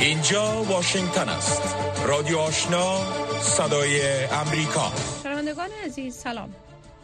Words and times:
اینجا 0.00 0.62
واشنگتن 0.62 1.28
است. 1.28 1.76
رادیو 2.06 2.38
آشنا 2.38 2.98
صدای 3.40 4.24
امریکا. 4.24 4.92
شنوندگان 5.22 5.68
عزیز 5.84 6.14
سلام. 6.14 6.54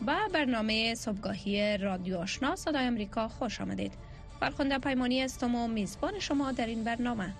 با 0.06 0.16
برنامه 0.34 0.94
صبحگاهی 0.94 1.76
رادیو 1.78 2.16
آشنا 2.18 2.56
صدای 2.56 2.84
امریکا 2.84 3.28
خوش 3.28 3.60
آمدید. 3.60 3.92
فرخنده 4.40 4.78
پیمانی 4.78 5.22
استم 5.22 5.54
و 5.54 5.68
میزبان 5.68 6.18
شما 6.18 6.52
در 6.52 6.66
این 6.66 6.84
برنامه. 6.84 7.34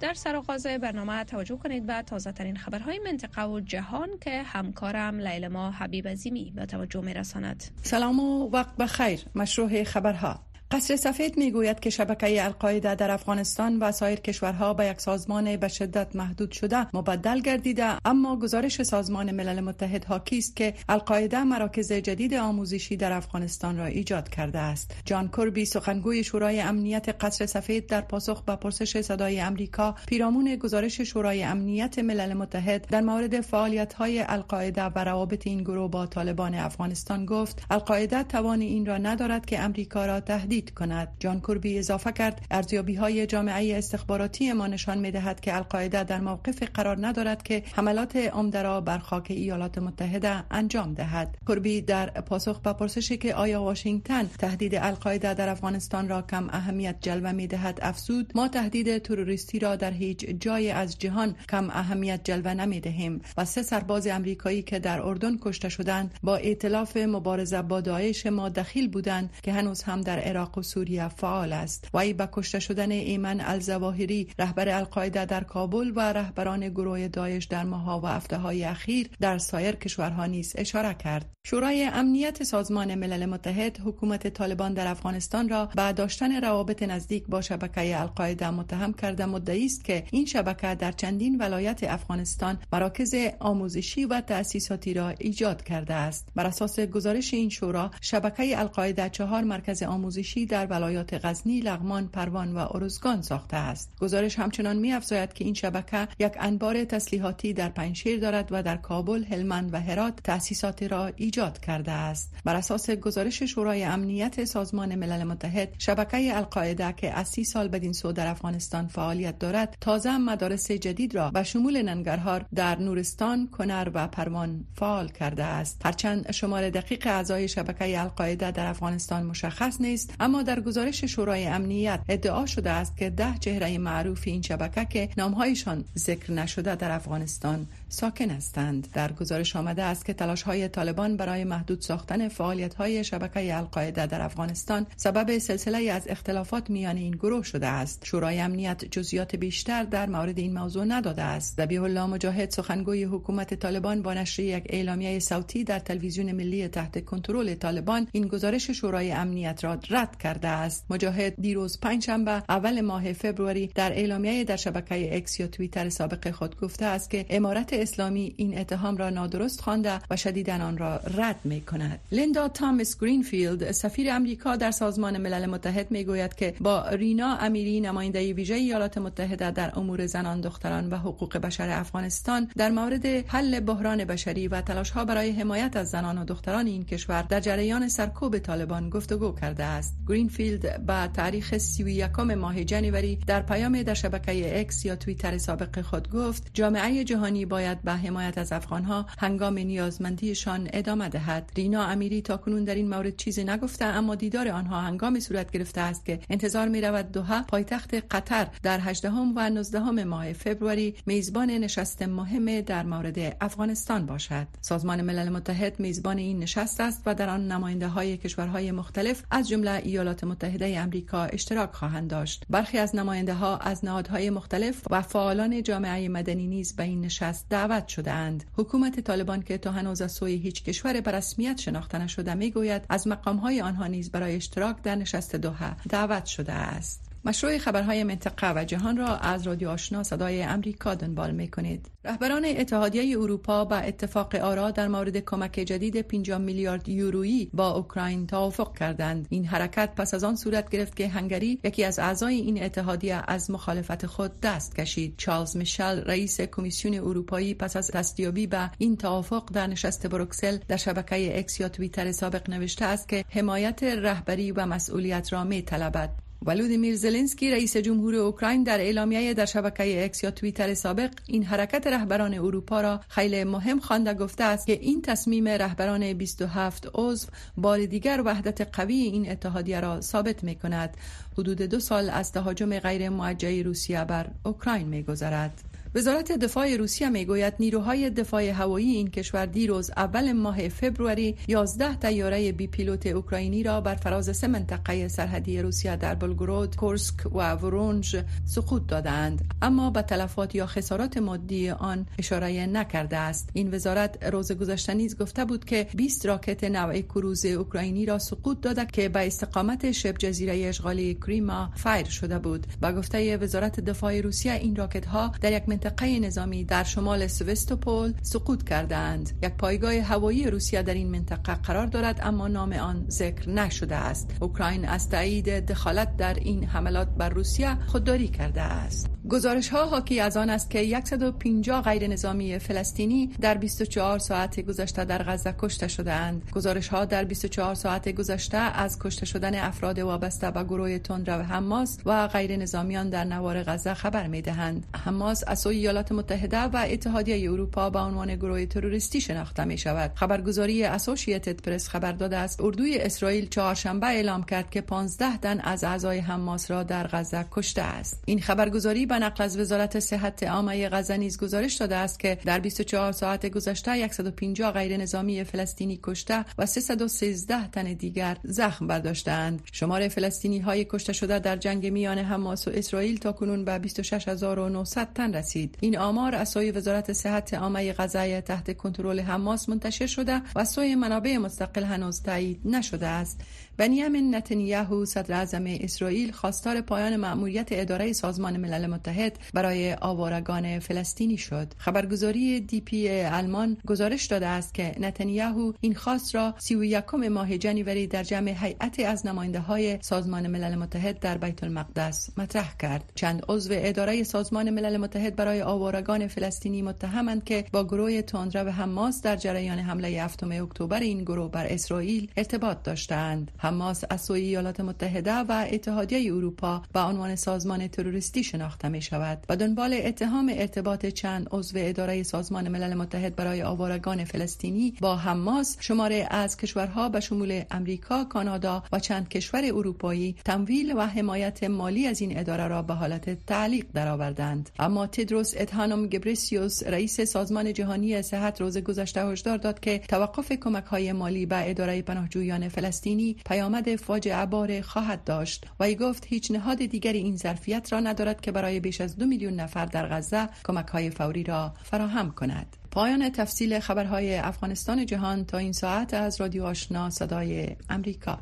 در 0.00 0.14
سرآغاز 0.14 0.66
برنامه 0.66 1.24
توجه 1.24 1.56
کنید 1.56 1.86
به 1.86 2.02
تازه 2.02 2.32
ترین 2.32 2.56
خبرهای 2.56 2.98
منطقه 2.98 3.46
و 3.46 3.60
جهان 3.60 4.08
که 4.20 4.42
همکارم 4.42 5.20
لیلما 5.20 5.70
حبیب 5.70 6.08
عظیمی 6.08 6.52
به 6.56 6.66
توجه 6.66 7.00
می 7.00 7.14
رساند. 7.14 7.64
سلام 7.82 8.20
و 8.20 8.50
وقت 8.50 8.76
بخیر. 8.76 9.24
مشروع 9.34 9.84
خبرها. 9.84 10.47
قصر 10.70 10.96
سفید 10.96 11.38
می‌گوید 11.38 11.80
که 11.80 11.90
شبکه 11.90 12.44
القاعده 12.44 12.94
در 12.94 13.10
افغانستان 13.10 13.78
و 13.78 13.92
سایر 13.92 14.20
کشورها 14.20 14.74
به 14.74 14.86
یک 14.86 15.00
سازمان 15.00 15.56
به 15.56 15.68
شدت 15.68 16.16
محدود 16.16 16.52
شده 16.52 16.96
مبدل 16.96 17.40
گردیده. 17.40 17.96
اما 18.04 18.36
گزارش 18.38 18.82
سازمان 18.82 19.30
ملل 19.30 19.60
متحد 19.60 20.04
حاکی 20.04 20.38
است 20.38 20.56
که 20.56 20.74
القاعده 20.88 21.44
مراکز 21.44 21.92
جدید 21.92 22.34
آموزشی 22.34 22.96
در 22.96 23.12
افغانستان 23.12 23.78
را 23.78 23.84
ایجاد 23.86 24.28
کرده 24.28 24.58
است. 24.58 24.94
جان 25.04 25.28
کربی 25.28 25.64
سخنگوی 25.64 26.24
شورای 26.24 26.60
امنیت 26.60 27.08
قصر 27.20 27.46
سفید 27.46 27.86
در 27.86 28.00
پاسخ 28.00 28.42
به 28.42 28.56
پرسش 28.56 29.00
صدای 29.00 29.40
امریکا 29.40 29.94
پیرامون 30.06 30.56
گزارش 30.56 31.00
شورای 31.00 31.42
امنیت 31.42 31.98
ملل 31.98 32.34
متحد 32.34 32.86
در 32.90 33.00
مورد 33.00 33.40
فعالیت 33.40 33.94
های 33.94 34.20
القاعده 34.20 34.84
و 34.84 35.04
روابط 35.04 35.46
این 35.46 35.60
گروه 35.60 35.90
با 35.90 36.06
طالبان 36.06 36.54
افغانستان 36.54 37.26
گفت 37.26 37.62
القاعده 37.70 38.22
توان 38.22 38.60
این 38.60 38.86
را 38.86 38.98
ندارد 38.98 39.46
که 39.46 39.60
امریکا 39.60 40.06
را 40.06 40.20
تهدید 40.20 40.57
کند. 40.60 41.08
جان 41.20 41.40
کوربی 41.40 41.78
اضافه 41.78 42.12
کرد 42.12 42.46
ارزیابی 42.50 42.94
های 42.94 43.26
جامعه 43.26 43.78
استخباراتی 43.78 44.52
ما 44.52 44.66
نشان 44.66 44.98
می 44.98 45.10
دهد 45.10 45.40
که 45.40 45.56
القاعده 45.56 46.04
در 46.04 46.20
موقف 46.20 46.62
قرار 46.62 47.06
ندارد 47.06 47.42
که 47.42 47.62
حملات 47.72 48.16
عمده 48.16 48.62
را 48.62 48.80
بر 48.80 48.98
خاک 48.98 49.26
ایالات 49.30 49.78
متحده 49.78 50.44
انجام 50.50 50.94
دهد. 50.94 51.38
کوربی 51.46 51.80
در 51.80 52.06
پاسخ 52.06 52.60
به 52.60 52.72
پرسشی 52.72 53.16
که 53.16 53.34
آیا 53.34 53.62
واشنگتن 53.62 54.30
تهدید 54.38 54.74
القاعده 54.74 55.34
در 55.34 55.48
افغانستان 55.48 56.08
را 56.08 56.22
کم 56.22 56.48
اهمیت 56.50 56.96
جلوه 57.00 57.32
می 57.32 57.46
دهد 57.46 57.78
افزود 57.82 58.32
ما 58.34 58.48
تهدید 58.48 58.98
تروریستی 58.98 59.58
را 59.58 59.76
در 59.76 59.90
هیچ 59.90 60.26
جای 60.40 60.70
از 60.70 60.98
جهان 60.98 61.36
کم 61.48 61.70
اهمیت 61.70 62.20
جلوه 62.24 62.54
نمی 62.54 62.80
دهیم 62.80 63.20
و 63.36 63.44
سه 63.44 63.62
سرباز 63.62 64.06
امریکایی 64.06 64.62
که 64.62 64.78
در 64.78 65.02
اردن 65.02 65.38
کشته 65.42 65.68
شدند 65.68 66.14
با 66.22 66.36
ائتلاف 66.36 66.96
مبارزه 66.96 67.62
با 67.62 67.80
داعش 67.80 68.26
ما 68.26 68.48
دخیل 68.48 68.88
بودند 68.88 69.30
که 69.42 69.52
هنوز 69.52 69.82
هم 69.82 70.00
در 70.00 70.18
عراق 70.18 70.47
عراق 70.48 70.58
و 70.58 70.62
سوریه 70.62 71.08
فعال 71.08 71.52
است. 71.52 71.88
وی 71.94 72.12
به 72.12 72.28
کشته 72.32 72.60
شدن 72.60 72.90
ایمن 72.90 73.40
الزواهری 73.40 74.28
رهبر 74.38 74.68
القاعده 74.68 75.24
در 75.24 75.44
کابل 75.44 75.92
و 75.96 76.12
رهبران 76.12 76.68
گروه 76.68 77.08
داعش 77.08 77.44
در 77.44 77.64
ماها 77.64 78.00
و 78.00 78.06
هفته 78.06 78.36
های 78.36 78.64
اخیر 78.64 79.10
در 79.20 79.38
سایر 79.38 79.76
کشورها 79.76 80.26
نیز 80.26 80.54
اشاره 80.58 80.94
کرد. 80.94 81.30
شورای 81.44 81.84
امنیت 81.84 82.42
سازمان 82.42 82.94
ملل 82.94 83.26
متحد 83.26 83.80
حکومت 83.84 84.28
طالبان 84.28 84.74
در 84.74 84.86
افغانستان 84.86 85.48
را 85.48 85.66
به 85.66 85.92
داشتن 85.92 86.40
روابط 86.40 86.82
نزدیک 86.82 87.26
با 87.26 87.40
شبکه 87.40 88.00
القاعده 88.00 88.50
متهم 88.50 88.92
کرده 88.92 89.26
مدعی 89.26 89.66
است 89.66 89.84
که 89.84 90.04
این 90.12 90.26
شبکه 90.26 90.74
در 90.74 90.92
چندین 90.92 91.38
ولایت 91.38 91.84
افغانستان 91.84 92.58
مراکز 92.72 93.14
آموزشی 93.40 94.04
و 94.04 94.20
تأسیساتی 94.20 94.94
را 94.94 95.08
ایجاد 95.08 95.62
کرده 95.62 95.94
است. 95.94 96.28
بر 96.34 96.46
اساس 96.46 96.80
گزارش 96.80 97.34
این 97.34 97.48
شورا 97.48 97.90
شبکه 98.00 98.58
القاعده 98.58 99.08
چهار 99.08 99.44
مرکز 99.44 99.82
آموزشی 99.82 100.37
در 100.46 100.66
ولایات 100.66 101.24
غزنی، 101.24 101.60
لغمان، 101.60 102.08
پروان 102.08 102.52
و 102.52 102.66
ارزگان 102.70 103.22
ساخته 103.22 103.56
است. 103.56 103.92
گزارش 104.00 104.38
همچنان 104.38 104.76
می 104.76 104.92
افزاید 104.92 105.32
که 105.32 105.44
این 105.44 105.54
شبکه 105.54 106.08
یک 106.18 106.32
انبار 106.40 106.84
تسلیحاتی 106.84 107.52
در 107.52 107.68
پنشیر 107.68 108.20
دارد 108.20 108.48
و 108.50 108.62
در 108.62 108.76
کابل، 108.76 109.24
هلمند 109.24 109.74
و 109.74 109.80
هرات 109.80 110.14
تأسیسات 110.24 110.82
را 110.82 111.06
ایجاد 111.16 111.60
کرده 111.60 111.92
است. 111.92 112.34
بر 112.44 112.56
اساس 112.56 112.90
گزارش 112.90 113.42
شورای 113.42 113.84
امنیت 113.84 114.44
سازمان 114.44 114.94
ملل 114.94 115.24
متحد، 115.24 115.74
شبکه 115.78 116.36
القاعده 116.36 116.92
که 116.92 117.12
از 117.12 117.28
سی 117.28 117.44
سال 117.44 117.68
بدین 117.68 117.92
سو 117.92 118.12
در 118.12 118.26
افغانستان 118.26 118.86
فعالیت 118.86 119.38
دارد، 119.38 119.76
تازه 119.80 120.18
مدارس 120.18 120.70
جدید 120.70 121.14
را 121.14 121.30
به 121.30 121.42
شمول 121.42 121.82
ننگرهار 121.82 122.44
در 122.54 122.78
نورستان، 122.78 123.48
کنر 123.48 123.90
و 123.94 124.08
پروان 124.08 124.64
فعال 124.74 125.08
کرده 125.08 125.44
است. 125.44 125.80
هرچند 125.84 126.32
شمار 126.32 126.70
دقیق 126.70 127.06
اعضای 127.06 127.48
شبکه 127.48 128.00
القاعده 128.00 128.50
در 128.50 128.66
افغانستان 128.66 129.22
مشخص 129.26 129.80
نیست، 129.80 130.14
اما 130.28 130.42
در 130.42 130.60
گزارش 130.60 131.04
شورای 131.04 131.46
امنیت 131.46 132.00
ادعا 132.08 132.46
شده 132.46 132.70
است 132.70 132.96
که 132.96 133.10
ده 133.10 133.34
چهره 133.40 133.78
معروف 133.78 134.22
این 134.24 134.42
شبکه 134.42 134.84
که 134.84 135.08
نامهایشان 135.16 135.84
ذکر 135.98 136.32
نشده 136.32 136.74
در 136.74 136.90
افغانستان 136.90 137.66
ساکن 137.88 138.30
هستند. 138.30 138.88
در 138.94 139.12
گزارش 139.12 139.56
آمده 139.56 139.82
است 139.82 140.04
که 140.04 140.12
تلاش 140.12 140.42
های 140.42 140.68
طالبان 140.68 141.16
برای 141.16 141.44
محدود 141.44 141.80
ساختن 141.80 142.28
فعالیت 142.28 142.74
های 142.74 143.04
شبکه 143.04 143.56
القاعده 143.56 144.06
در 144.06 144.22
افغانستان 144.22 144.86
سبب 144.96 145.38
سلسله 145.38 145.90
از 145.90 146.08
اختلافات 146.08 146.70
میان 146.70 146.96
این 146.96 147.12
گروه 147.12 147.42
شده 147.42 147.66
است. 147.66 148.04
شورای 148.04 148.40
امنیت 148.40 148.84
جزئیات 148.84 149.36
بیشتر 149.36 149.82
در 149.84 150.06
مورد 150.06 150.38
این 150.38 150.58
موضوع 150.58 150.84
نداده 150.84 151.22
است. 151.22 151.56
ذبیح 151.56 151.82
الله 151.82 152.06
مجاهد 152.06 152.50
سخنگوی 152.50 153.04
حکومت 153.04 153.54
طالبان 153.54 154.02
با 154.02 154.14
نشر 154.14 154.42
یک 154.42 154.64
اعلامیه 154.68 155.18
صوتی 155.18 155.64
در 155.64 155.78
تلویزیون 155.78 156.32
ملی 156.32 156.68
تحت 156.68 157.04
کنترل 157.04 157.54
طالبان 157.54 158.08
این 158.12 158.26
گزارش 158.28 158.70
شورای 158.70 159.12
امنیت 159.12 159.64
را 159.64 159.78
رد 159.90 160.18
کرده 160.18 160.48
است. 160.48 160.84
مجاهد 160.90 161.34
دیروز 161.40 161.80
پنجشنبه 161.80 162.42
اول 162.48 162.80
ماه 162.80 163.12
فوریه 163.12 163.70
در 163.74 163.92
اعلامیه 163.92 164.44
در 164.44 164.56
شبکه 164.56 165.16
اکس 165.16 165.40
یا 165.40 165.46
توییتر 165.46 165.88
سابق 165.88 166.30
خود 166.30 166.60
گفته 166.60 166.84
است 166.84 167.10
که 167.10 167.26
امارت 167.30 167.77
اسلامی 167.78 168.34
این 168.36 168.58
اتهام 168.58 168.96
را 168.96 169.10
نادرست 169.10 169.60
خوانده 169.60 169.98
و 170.10 170.16
شدیدا 170.16 170.54
آن 170.54 170.78
را 170.78 170.96
رد 170.96 171.40
می 171.44 171.60
کند 171.60 172.00
لیندا 172.12 172.48
تامس 172.48 172.98
گرینفیلد 173.00 173.72
سفیر 173.72 174.10
امریکا 174.10 174.56
در 174.56 174.70
سازمان 174.70 175.18
ملل 175.18 175.46
متحد 175.46 175.90
می 175.90 176.04
گوید 176.04 176.34
که 176.34 176.54
با 176.60 176.88
رینا 176.88 177.36
امیری 177.36 177.80
نماینده 177.80 178.32
ویژه 178.32 178.54
ایالات 178.54 178.98
متحده 178.98 179.50
در 179.50 179.72
امور 179.76 180.06
زنان 180.06 180.40
دختران 180.40 180.90
و 180.90 180.96
حقوق 180.96 181.36
بشر 181.36 181.68
افغانستان 181.70 182.48
در 182.56 182.70
مورد 182.70 183.06
حل 183.06 183.60
بحران 183.60 184.04
بشری 184.04 184.48
و 184.48 184.60
تلاش 184.60 184.90
ها 184.90 185.04
برای 185.04 185.30
حمایت 185.30 185.76
از 185.76 185.90
زنان 185.90 186.18
و 186.18 186.24
دختران 186.24 186.66
این 186.66 186.84
کشور 186.84 187.22
در 187.22 187.40
جریان 187.40 187.88
سرکوب 187.88 188.38
طالبان 188.38 188.90
گفتگو 188.90 189.32
کرده 189.32 189.64
است. 189.64 189.96
گرینفیلد 190.08 190.86
با 190.86 191.06
تاریخ 191.06 191.58
31 191.58 192.20
ماه 192.20 192.64
جنوری 192.64 193.18
در 193.26 193.42
پیام 193.42 193.82
در 193.82 193.94
شبکه 193.94 194.60
اکس 194.60 194.84
یا 194.84 194.96
توییتر 194.96 195.38
سابق 195.38 195.80
خود 195.80 196.10
گفت 196.10 196.50
جامعه 196.54 197.04
جهانی 197.04 197.44
باید 197.46 197.67
به 197.74 197.92
حمایت 197.92 198.38
از 198.38 198.52
افغانها 198.52 199.06
هنگام 199.18 199.58
نیازمندیشان 199.58 200.68
ادامه 200.72 201.08
دهد. 201.08 201.52
رینا 201.56 201.84
امیری 201.84 202.22
تا 202.22 202.36
کنون 202.36 202.64
در 202.64 202.74
این 202.74 202.88
مورد 202.88 203.16
چیزی 203.16 203.44
نگفته 203.44 203.84
اما 203.84 204.14
دیدار 204.14 204.48
آنها 204.48 204.80
هنگامی 204.80 205.20
صورت 205.20 205.50
گرفته 205.50 205.80
است 205.80 206.06
که 206.06 206.20
انتظار 206.30 206.68
می 206.68 206.80
رود 206.80 207.12
دوحه 207.12 207.42
پایتخت 207.42 207.94
قطر 207.94 208.46
در 208.62 208.80
18 208.80 209.10
و 209.10 209.50
19 209.50 210.04
ماه 210.04 210.32
فوریه 210.32 210.94
میزبان 211.06 211.50
نشست 211.50 212.02
مهم 212.02 212.60
در 212.60 212.82
مورد 212.82 213.36
افغانستان 213.40 214.06
باشد. 214.06 214.46
سازمان 214.60 215.00
ملل 215.00 215.28
متحد 215.28 215.80
میزبان 215.80 216.18
این 216.18 216.38
نشست 216.38 216.80
است 216.80 217.02
و 217.06 217.14
در 217.14 217.28
آن 217.28 217.52
نماینده 217.52 217.88
های 217.88 218.16
کشورهای 218.16 218.72
مختلف 218.72 219.22
از 219.30 219.48
جمله 219.48 219.70
ایالات 219.84 220.24
متحده 220.24 220.82
آمریکا 220.82 221.24
اشتراک 221.24 221.72
خواهند 221.72 222.10
داشت. 222.10 222.44
برخی 222.50 222.78
از 222.78 222.96
نماینده 222.96 223.34
ها 223.34 223.56
از 223.56 223.84
نهادهای 223.84 224.30
مختلف 224.30 224.82
و 224.90 225.02
فعالان 225.02 225.62
جامعه 225.62 226.08
مدنی 226.08 226.46
نیز 226.46 226.76
به 226.76 226.82
این 226.82 227.00
نشست 227.00 227.46
دعوت 227.58 227.88
شده 227.88 228.12
اند 228.12 228.44
حکومت 228.56 229.00
طالبان 229.00 229.42
که 229.42 229.58
تا 229.58 229.72
هنوز 229.72 230.02
از 230.02 230.12
سوی 230.12 230.34
هیچ 230.34 230.64
کشور 230.64 231.00
به 231.00 231.10
رسمیت 231.10 231.58
شناخته 231.58 231.98
نشده 231.98 232.34
می‌گوید 232.34 232.82
از 232.88 233.08
مقام 233.08 233.36
های 233.36 233.60
آنها 233.60 233.86
نیز 233.86 234.10
برای 234.10 234.36
اشتراک 234.36 234.82
در 234.82 234.94
نشست 234.94 235.36
دوحه 235.36 235.76
دعوت 235.88 236.26
شده 236.26 236.52
است. 236.52 237.07
مشروع 237.28 237.58
خبرهای 237.58 238.04
منطقه 238.04 238.52
و 238.56 238.64
جهان 238.64 238.96
را 238.96 239.16
از 239.16 239.46
رادیو 239.46 239.68
آشنا 239.68 240.02
صدای 240.02 240.42
امریکا 240.42 240.94
دنبال 240.94 241.30
می 241.30 241.48
کنید. 241.48 241.90
رهبران 242.04 242.44
اتحادیه 242.44 243.18
اروپا 243.18 243.64
با 243.64 243.76
اتفاق 243.76 244.34
آرا 244.34 244.70
در 244.70 244.88
مورد 244.88 245.16
کمک 245.16 245.52
جدید 245.52 246.02
50 246.02 246.38
میلیارد 246.38 246.88
یورویی 246.88 247.50
با 247.54 247.70
اوکراین 247.70 248.26
توافق 248.26 248.78
کردند. 248.78 249.26
این 249.30 249.44
حرکت 249.44 249.94
پس 249.96 250.14
از 250.14 250.24
آن 250.24 250.36
صورت 250.36 250.70
گرفت 250.70 250.96
که 250.96 251.08
هنگری 251.08 251.60
یکی 251.64 251.84
از 251.84 251.98
اعضای 251.98 252.34
این 252.34 252.62
اتحادیه 252.62 253.22
از 253.28 253.50
مخالفت 253.50 254.06
خود 254.06 254.40
دست 254.40 254.76
کشید. 254.76 255.14
چارلز 255.16 255.56
میشل 255.56 256.04
رئیس 256.04 256.40
کمیسیون 256.40 256.94
اروپایی 256.94 257.54
پس 257.54 257.76
از 257.76 257.90
دستیابی 257.90 258.46
به 258.46 258.70
این 258.78 258.96
توافق 258.96 259.50
در 259.52 259.66
نشست 259.66 260.06
بروکسل 260.06 260.58
در 260.68 260.76
شبکه 260.76 261.38
اکس 261.38 261.60
یا 261.60 261.68
توییتر 261.68 262.12
سابق 262.12 262.50
نوشته 262.50 262.84
است 262.84 263.08
که 263.08 263.24
حمایت 263.28 263.82
رهبری 263.82 264.52
و 264.52 264.66
مسئولیت 264.66 265.32
را 265.32 265.44
می 265.44 265.62
طلبد. 265.62 266.27
ولودیمیر 266.46 266.96
زلنسکی 266.96 267.50
رئیس 267.50 267.76
جمهور 267.76 268.14
اوکراین 268.14 268.62
در 268.62 268.80
اعلامیه 268.80 269.34
در 269.34 269.46
شبکه 269.46 270.04
اکس 270.04 270.24
یا 270.24 270.30
توییتر 270.30 270.74
سابق 270.74 271.10
این 271.26 271.44
حرکت 271.44 271.86
رهبران 271.86 272.34
اروپا 272.34 272.80
را 272.80 273.00
خیلی 273.08 273.44
مهم 273.44 273.80
خوانده 273.80 274.14
گفته 274.14 274.44
است 274.44 274.66
که 274.66 274.72
این 274.72 275.02
تصمیم 275.02 275.48
رهبران 275.48 276.12
27 276.12 276.88
عضو 276.94 277.28
بار 277.56 277.86
دیگر 277.86 278.22
وحدت 278.24 278.76
قوی 278.76 278.94
این 278.94 279.30
اتحادیه 279.30 279.80
را 279.80 280.00
ثابت 280.00 280.44
می 280.44 280.54
کند 280.54 280.96
حدود 281.38 281.62
دو 281.62 281.80
سال 281.80 282.10
از 282.10 282.32
تهاجم 282.32 282.78
غیر 282.78 283.08
موجه 283.08 283.62
روسیه 283.62 284.04
بر 284.04 284.26
اوکراین 284.44 284.88
می 284.88 285.02
گذرد. 285.02 285.67
وزارت 285.94 286.32
دفاع 286.32 286.76
روسیه 286.76 287.08
می‌گوید 287.08 287.54
نیروهای 287.60 288.10
دفاع 288.10 288.42
هوایی 288.42 288.90
این 288.90 289.10
کشور 289.10 289.46
دیروز 289.46 289.90
اول 289.96 290.32
ماه 290.32 290.68
فبروری 290.68 291.36
11 291.48 291.96
تیاره 291.96 292.52
بی 292.52 292.66
پیلوت 292.66 293.06
اوکراینی 293.06 293.62
را 293.62 293.80
بر 293.80 293.94
فراز 293.94 294.36
سه 294.36 294.46
منطقه 294.46 295.08
سرحدی 295.08 295.62
روسیه 295.62 295.96
در 295.96 296.14
بلگورود، 296.14 296.76
کورسک 296.76 297.34
و 297.34 297.54
ورونج 297.54 298.24
سقوط 298.44 298.86
دادند. 298.86 299.54
اما 299.62 299.90
به 299.90 300.02
تلفات 300.02 300.54
یا 300.54 300.66
خسارات 300.66 301.16
مادی 301.16 301.70
آن 301.70 302.06
اشاره 302.18 302.66
نکرده 302.66 303.16
است. 303.16 303.50
این 303.52 303.74
وزارت 303.74 304.24
روز 304.24 304.52
گذشته 304.52 304.94
نیز 304.94 305.18
گفته 305.18 305.44
بود 305.44 305.64
که 305.64 305.86
20 305.96 306.26
راکت 306.26 306.64
نوع 306.64 307.00
کروز 307.00 307.44
اوکراینی 307.44 308.06
را 308.06 308.18
سقوط 308.18 308.60
داده 308.60 308.86
که 308.92 309.08
به 309.08 309.26
استقامت 309.26 309.92
شبه 309.92 310.18
جزیره 310.18 310.68
اشغالی 310.68 311.14
کریما 311.14 311.70
فایر 311.76 312.06
شده 312.06 312.38
بود. 312.38 312.66
به 312.82 312.92
گفته 312.92 313.36
وزارت 313.36 313.80
دفاع 313.80 314.20
روسیه 314.20 314.52
این 314.52 314.76
راکت 314.76 315.06
ها 315.06 315.32
در 315.40 315.52
یک 315.52 315.68
منطقه 315.78 316.18
نظامی 316.18 316.64
در 316.64 316.84
شمال 316.84 317.26
سواستوپول 317.26 318.12
سقوط 318.22 318.68
کردند 318.68 319.30
یک 319.42 319.52
پایگاه 319.54 319.94
هوایی 319.94 320.50
روسیه 320.50 320.82
در 320.82 320.94
این 320.94 321.10
منطقه 321.10 321.54
قرار 321.54 321.86
دارد 321.86 322.20
اما 322.22 322.48
نام 322.48 322.72
آن 322.72 323.04
ذکر 323.10 323.48
نشده 323.48 323.96
است 323.96 324.34
اوکراین 324.40 324.88
از 324.88 325.08
تایید 325.08 325.66
دخالت 325.66 326.16
در 326.16 326.34
این 326.34 326.64
حملات 326.64 327.08
بر 327.08 327.28
روسیه 327.28 327.76
خودداری 327.86 328.28
کرده 328.28 328.60
است 328.62 329.18
گزارش 329.28 329.68
ها 329.68 329.86
حاکی 329.86 330.20
از 330.20 330.36
آن 330.36 330.50
است 330.50 330.70
که 330.70 331.00
150 331.04 331.82
غیر 331.82 332.06
نظامی 332.06 332.58
فلسطینی 332.58 333.26
در 333.40 333.54
24 333.54 334.18
ساعت 334.18 334.60
گذشته 334.60 335.04
در 335.04 335.22
غزه 335.22 335.54
کشته 335.58 335.88
شدند. 335.88 336.50
گزارش 336.52 336.88
ها 336.88 337.04
در 337.04 337.24
24 337.24 337.74
ساعت 337.74 338.08
گذشته 338.08 338.56
از 338.56 338.98
کشته 338.98 339.26
شدن 339.26 339.54
افراد 339.54 339.98
وابسته 339.98 340.50
به 340.50 340.64
گروه 340.64 340.98
تندرو 340.98 341.42
حماس 341.42 341.98
و 342.06 342.28
غیر 342.28 342.56
نظامیان 342.56 343.10
در 343.10 343.24
نوار 343.24 343.62
غزه 343.62 343.94
خبر 343.94 344.26
می 344.26 344.42
دهند. 344.42 344.86
حماس 345.04 345.44
از 345.46 345.60
سوی 345.68 345.76
ایالات 345.76 346.12
متحده 346.12 346.58
و 346.58 346.86
اتحادیه 346.90 347.50
اروپا 347.50 347.90
به 347.90 347.98
عنوان 347.98 348.36
گروه 348.36 348.66
تروریستی 348.66 349.20
شناخته 349.20 349.64
می 349.64 349.78
شود. 349.78 350.12
خبرگزاری 350.14 350.84
اسوسییتد 350.84 351.60
پرس 351.60 351.88
خبر 351.88 352.12
داده 352.12 352.36
است 352.36 352.60
اردوی 352.60 352.98
اسرائیل 352.98 353.48
چهارشنبه 353.48 354.06
اعلام 354.06 354.42
کرد 354.42 354.70
که 354.70 354.80
15 354.80 355.36
تن 355.36 355.60
از 355.60 355.84
اعضای 355.84 356.18
حماس 356.18 356.70
را 356.70 356.82
در 356.82 357.06
غزه 357.06 357.44
کشته 357.50 357.82
است. 357.82 358.22
این 358.26 358.40
خبرگزاری 358.40 359.06
به 359.06 359.14
نقل 359.14 359.44
از 359.44 359.58
وزارت 359.58 360.00
صحت 360.00 360.42
عامه 360.42 360.88
غزه 360.88 361.16
نیز 361.16 361.38
گزارش 361.38 361.74
داده 361.74 361.96
است 361.96 362.20
که 362.20 362.38
در 362.44 362.58
24 362.60 363.12
ساعت 363.12 363.46
گذشته 363.46 364.08
150 364.08 364.72
غیر 364.72 364.96
نظامی 364.96 365.44
فلسطینی 365.44 366.00
کشته 366.02 366.44
و 366.58 366.66
313 366.66 367.68
تن 367.68 367.92
دیگر 367.92 368.36
زخم 368.44 368.86
برداشتند. 368.86 369.62
شمار 369.72 370.08
فلسطینی 370.08 370.58
های 370.58 370.86
کشته 370.90 371.12
شده 371.12 371.38
در 371.38 371.56
جنگ 371.56 371.86
میان 371.86 372.18
حماس 372.18 372.68
و 372.68 372.70
اسرائیل 372.74 373.18
تا 373.18 373.32
کنون 373.32 373.64
به 373.64 373.78
26900 373.78 375.08
تن 375.14 375.34
رسید. 375.34 375.57
این 375.80 375.98
آمار 375.98 376.34
از 376.34 376.48
سوی 376.48 376.70
وزارت 376.70 377.12
صحت 377.12 377.54
عامه 377.54 377.92
غزه 377.92 378.40
تحت 378.40 378.76
کنترل 378.76 379.20
حماس 379.20 379.68
منتشر 379.68 380.06
شده 380.06 380.42
و 380.56 380.64
سوی 380.64 380.94
منابع 380.94 381.36
مستقل 381.36 381.84
هنوز 381.84 382.22
تایید 382.22 382.60
نشده 382.64 383.06
است. 383.06 383.40
بنیامین 383.78 384.34
نتانیاهو 384.34 385.04
صدر 385.04 385.34
اعظم 385.34 385.64
اسرائیل 385.66 386.32
خواستار 386.32 386.80
پایان 386.80 387.16
مأموریت 387.16 387.68
اداره 387.70 388.12
سازمان 388.12 388.56
ملل 388.56 388.86
متحد 388.86 389.38
برای 389.54 389.94
آوارگان 389.94 390.78
فلسطینی 390.78 391.36
شد. 391.36 391.72
خبرگزاری 391.76 392.60
دی 392.60 392.80
پی 392.80 393.22
آلمان 393.22 393.76
گزارش 393.86 394.26
داده 394.26 394.46
است 394.46 394.74
که 394.74 394.94
نتانیاهو 395.00 395.72
این 395.80 395.94
خواست 395.94 396.34
را 396.34 396.54
31 396.58 397.14
ماه 397.14 397.58
جنوری 397.58 398.06
در 398.06 398.22
جمع 398.22 398.54
هیئت 398.60 399.00
از 399.00 399.26
نماینده 399.26 399.60
های 399.60 399.98
سازمان 400.02 400.46
ملل 400.46 400.74
متحد 400.74 401.18
در 401.20 401.38
بیت 401.38 401.64
المقدس 401.64 402.30
مطرح 402.38 402.76
کرد. 402.76 403.12
چند 403.14 403.42
عضو 403.48 403.70
اداره 403.76 404.22
سازمان 404.22 404.70
ملل 404.70 404.96
متحد 404.96 405.36
برای 405.36 405.62
آوارگان 405.62 406.26
فلسطینی 406.26 406.82
متهمند 406.82 407.44
که 407.44 407.64
با 407.72 407.84
گروه 407.84 408.22
تندرو 408.22 408.70
حماس 408.70 409.22
در 409.22 409.36
جریان 409.36 409.78
حمله 409.78 410.08
هفتم 410.08 410.62
اکتبر 410.62 411.00
این 411.00 411.22
گروه 411.22 411.50
بر 411.50 411.66
اسرائیل 411.66 412.30
ارتباط 412.36 412.82
داشتند 412.82 413.50
حماس 413.68 414.04
از 414.10 414.20
سوی 414.20 414.40
ایالات 414.40 414.80
متحده 414.80 415.32
و 415.32 415.66
اتحادیه 415.70 416.34
اروپا 416.34 416.82
به 416.92 417.00
عنوان 417.00 417.36
سازمان 417.36 417.88
تروریستی 417.88 418.44
شناخته 418.44 418.88
می 418.88 419.02
شود 419.02 419.38
و 419.48 419.56
دنبال 419.56 420.00
اتهام 420.04 420.52
ارتباط 420.54 421.06
چند 421.06 421.48
عضو 421.50 421.76
اداره 421.78 422.22
سازمان 422.22 422.68
ملل 422.68 422.94
متحد 422.94 423.36
برای 423.36 423.62
آوارگان 423.62 424.24
فلسطینی 424.24 424.94
با 425.00 425.16
حماس 425.16 425.76
شماره 425.80 426.26
از 426.30 426.56
کشورها 426.56 427.08
به 427.08 427.20
شمول 427.20 427.62
امریکا، 427.70 428.24
کانادا 428.24 428.82
و 428.92 428.98
چند 428.98 429.28
کشور 429.28 429.64
اروپایی 429.64 430.36
تمویل 430.44 430.92
و 430.96 431.00
حمایت 431.00 431.64
مالی 431.64 432.06
از 432.06 432.20
این 432.20 432.38
اداره 432.38 432.68
را 432.68 432.82
به 432.82 432.94
حالت 432.94 433.46
تعلیق 433.46 433.86
درآوردند. 433.94 434.70
اما 434.78 435.06
تدروس 435.06 435.54
ادهانوم 435.56 436.06
گبریسیوس 436.06 436.82
رئیس 436.82 437.20
سازمان 437.20 437.72
جهانی 437.72 438.22
صحت 438.22 438.60
روز 438.60 438.78
گذشته 438.78 439.26
هشدار 439.26 439.56
داد 439.56 439.80
که 439.80 439.98
توقف 439.98 440.52
کمک 440.52 440.84
های 440.84 441.12
مالی 441.12 441.46
به 441.46 441.70
اداره 441.70 442.02
پناهجویان 442.02 442.68
فلسطینی 442.68 443.36
پیامد 443.58 443.96
فاجعه 443.96 444.46
بار 444.46 444.80
خواهد 444.80 445.24
داشت 445.24 445.66
و 445.80 445.90
گفت 445.90 446.26
هیچ 446.26 446.50
نهاد 446.50 446.78
دیگری 446.78 447.18
این 447.18 447.36
ظرفیت 447.36 447.92
را 447.92 448.00
ندارد 448.00 448.40
که 448.40 448.52
برای 448.52 448.80
بیش 448.80 449.00
از 449.00 449.16
دو 449.16 449.26
میلیون 449.26 449.54
نفر 449.54 449.86
در 449.86 450.08
غزه 450.08 450.48
کمک 450.64 450.86
های 450.86 451.10
فوری 451.10 451.44
را 451.44 451.74
فراهم 451.82 452.30
کند. 452.30 452.76
پایان 452.90 453.30
تفصیل 453.30 453.80
خبرهای 453.80 454.36
افغانستان 454.36 455.06
جهان 455.06 455.44
تا 455.44 455.58
این 455.58 455.72
ساعت 455.72 456.14
از 456.14 456.40
رادیو 456.40 456.64
آشنا 456.64 457.10
صدای 457.10 457.76
امریکا. 457.90 458.38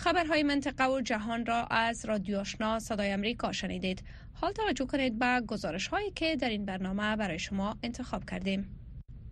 خبرهای 0.00 0.42
منطقه 0.42 0.84
و 0.84 1.00
جهان 1.00 1.46
را 1.46 1.64
از 1.64 2.04
رادیو 2.04 2.38
آشنا 2.38 2.78
صدای 2.78 3.12
امریکا 3.12 3.52
شنیدید. 3.52 4.04
حال 4.32 4.52
توجه 4.52 4.86
کنید 4.86 5.18
به 5.18 5.42
گزارش 5.46 5.86
هایی 5.86 6.10
که 6.10 6.36
در 6.36 6.48
این 6.48 6.64
برنامه 6.64 7.16
برای 7.16 7.38
شما 7.38 7.76
انتخاب 7.82 8.24
کردیم. 8.30 8.81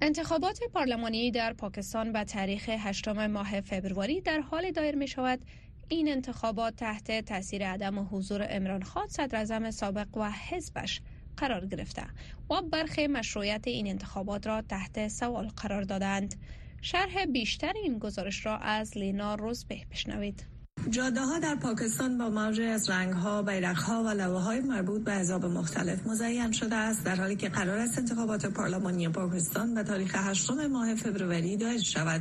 انتخابات 0.03 0.61
پارلمانی 0.73 1.31
در 1.31 1.53
پاکستان 1.53 2.13
به 2.13 2.25
تاریخ 2.25 2.69
8 2.69 3.09
ماه 3.09 3.61
فبروری 3.61 4.21
در 4.21 4.41
حال 4.41 4.71
دایر 4.71 4.97
می 4.97 5.09
شود 5.09 5.41
این 5.89 6.09
انتخابات 6.09 6.77
تحت 6.77 7.25
تاثیر 7.25 7.67
عدم 7.67 8.09
حضور 8.13 8.47
امران 8.51 8.83
خان 8.83 9.09
صدر 9.09 9.71
سابق 9.71 10.17
و 10.17 10.31
حزبش 10.31 11.01
قرار 11.37 11.67
گرفته 11.67 12.03
و 12.51 12.63
برخی 12.63 13.07
مشروعیت 13.07 13.67
این 13.67 13.87
انتخابات 13.87 14.47
را 14.47 14.63
تحت 14.63 15.09
سوال 15.09 15.49
قرار 15.49 15.83
دادند. 15.83 16.35
شرح 16.83 17.25
بیشتر 17.25 17.73
این 17.83 17.99
گزارش 17.99 18.47
را 18.47 18.59
از 18.59 18.99
لینا 18.99 19.35
روزبه 19.35 19.81
بشنوید. 19.91 20.50
جاده 20.89 21.21
ها 21.21 21.39
در 21.39 21.55
پاکستان 21.55 22.19
با 22.19 22.31
موج 22.31 22.61
از 22.61 22.91
رنگ 22.91 23.13
ها، 23.13 23.43
بیرق 23.43 23.77
ها 23.77 24.05
و 24.05 24.09
لوه 24.09 24.41
های 24.41 24.61
مربوط 24.61 25.05
به 25.05 25.13
عذاب 25.13 25.45
مختلف 25.45 26.07
مزین 26.07 26.53
شده 26.53 26.77
است 26.77 27.05
در 27.05 27.17
حالی 27.17 27.37
که 27.37 27.49
قرار 27.49 27.79
است 27.79 27.99
انتخابات 27.99 28.47
پارلمانی 28.47 29.09
پاکستان 29.09 29.75
به 29.75 29.83
تاریخ 29.83 30.15
8 30.15 30.51
ماه 30.51 30.95
فوریه 30.95 31.57
دایر 31.57 31.81
شود 31.81 32.21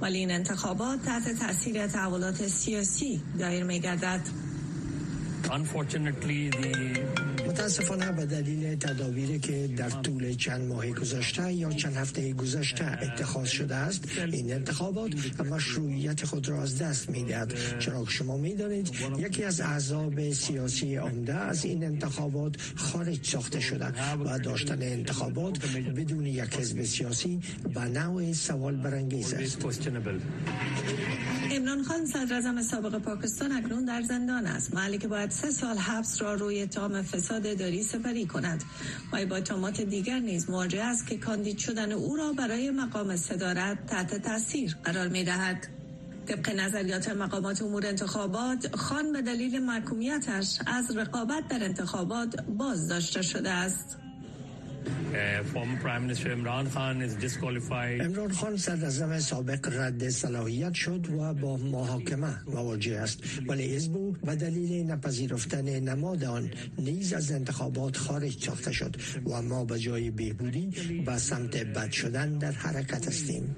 ولی 0.00 0.18
این 0.18 0.30
انتخابات 0.30 1.02
تحت 1.02 1.38
تاثیر 1.38 1.86
تحولات 1.86 2.46
سیاسی 2.46 3.22
دایر 3.38 3.64
می 3.64 3.80
گردد. 3.80 4.20
متاسفانه 7.48 8.12
به 8.12 8.26
دلیل 8.26 8.76
تدابیری 8.76 9.38
که 9.38 9.68
در 9.76 9.90
طول 9.90 10.34
چند 10.34 10.68
ماه 10.68 10.90
گذشته 10.90 11.52
یا 11.52 11.70
چند 11.72 11.96
هفته 11.96 12.32
گذشته 12.32 12.84
اتخاذ 13.02 13.48
شده 13.48 13.74
است 13.74 14.04
این 14.32 14.52
انتخابات 14.52 15.10
مشروعیت 15.50 16.24
خود 16.24 16.48
را 16.48 16.62
از 16.62 16.78
دست 16.78 17.10
می‌دهد. 17.10 17.54
چرا 17.78 18.04
شما 18.08 18.36
می‌دانید 18.36 18.90
یکی 19.18 19.44
از 19.44 19.60
احزاب 19.60 20.32
سیاسی 20.32 20.96
عمده 20.96 21.34
از 21.34 21.64
این 21.64 21.84
انتخابات 21.84 22.54
خارج 22.76 23.26
ساخته 23.26 23.60
شده 23.60 23.86
و 24.24 24.38
داشتن 24.38 24.82
انتخابات 24.82 25.58
بدون 25.96 26.26
یک 26.26 26.56
حزب 26.56 26.82
سیاسی 26.84 27.40
به 27.74 27.80
نوع 27.80 28.32
سوال 28.32 28.76
برانگیز 28.76 29.34
است. 29.34 29.58
عمران 31.56 31.82
خان 31.82 32.06
صدر 32.06 32.62
سابق 32.62 32.98
پاکستان 32.98 33.52
اکنون 33.52 33.84
در 33.84 34.02
زندان 34.02 34.46
است. 34.46 34.74
محلی 34.74 34.98
که 34.98 35.08
باید 35.08 35.30
سه 35.30 35.50
سال 35.50 35.78
حبس 35.78 36.22
را 36.22 36.34
روی 36.34 36.66
تام 36.66 37.02
فساد 37.02 37.31
داری 37.40 37.82
سپری 37.82 38.26
کند 38.26 38.64
و 39.12 39.26
با 39.26 39.40
تامات 39.40 39.80
دیگر 39.80 40.18
نیز 40.18 40.50
مواجه 40.50 40.84
است 40.84 41.06
که 41.06 41.18
کاندید 41.18 41.58
شدن 41.58 41.92
او 41.92 42.16
را 42.16 42.32
برای 42.32 42.70
مقام 42.70 43.16
صدارت 43.16 43.86
تحت 43.86 44.22
تاثیر 44.22 44.76
قرار 44.84 45.08
می 45.08 45.24
دهد. 45.24 45.66
طبق 46.26 46.50
نظریات 46.50 47.08
مقامات 47.08 47.62
امور 47.62 47.86
انتخابات 47.86 48.76
خان 48.76 49.12
به 49.12 49.22
دلیل 49.22 49.62
محکومیتش 49.62 50.58
از 50.66 50.96
رقابت 50.96 51.48
در 51.48 51.64
انتخابات 51.64 52.40
باز 52.40 52.88
داشته 52.88 53.22
شده 53.22 53.50
است 53.50 54.01
امران 58.00 58.32
خان 58.32 58.56
صدر 58.56 59.18
سابق 59.18 59.68
رد 59.78 60.08
صلاحیت 60.08 60.74
شد 60.74 61.06
و 61.10 61.34
با 61.34 61.56
محاکمه 61.56 62.34
مواجه 62.46 62.98
است 62.98 63.24
ولی 63.48 63.74
حزب 63.74 63.96
و 63.96 64.36
دلیل 64.36 64.90
نپذیرفتن 64.90 65.80
نماد 65.80 66.24
آن 66.24 66.50
نیز 66.78 67.12
از 67.12 67.32
انتخابات 67.32 67.96
خارج 67.96 68.44
ساخته 68.44 68.72
شد 68.72 68.96
و 69.26 69.42
ما 69.42 69.64
به 69.64 69.78
جای 69.78 70.10
بهبودی 70.10 70.70
به 71.06 71.18
سمت 71.18 71.56
بد 71.56 71.90
شدن 71.90 72.38
در 72.38 72.52
حرکت 72.52 73.08
هستیم 73.08 73.56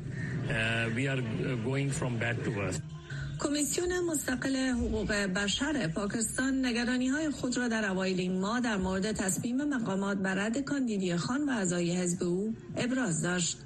کمیسیون 3.39 4.01
مستقل 4.01 4.57
حقوق 4.57 5.13
بشر 5.13 5.89
پاکستان 5.89 6.67
نگرانی 6.67 7.09
های 7.09 7.31
خود 7.31 7.57
را 7.57 7.69
در 7.69 7.91
اوایل 7.91 8.21
این 8.21 8.41
ماه 8.41 8.61
در 8.61 8.77
مورد 8.77 9.13
تصمیم 9.13 9.65
مقامات 9.65 10.19
بر 10.19 10.35
رد 10.35 10.59
کاندیدی 10.59 11.17
خان 11.17 11.49
و 11.49 11.53
اعضای 11.53 11.97
حزب 11.97 12.23
او 12.23 12.55
ابراز 12.77 13.23
داشت. 13.23 13.59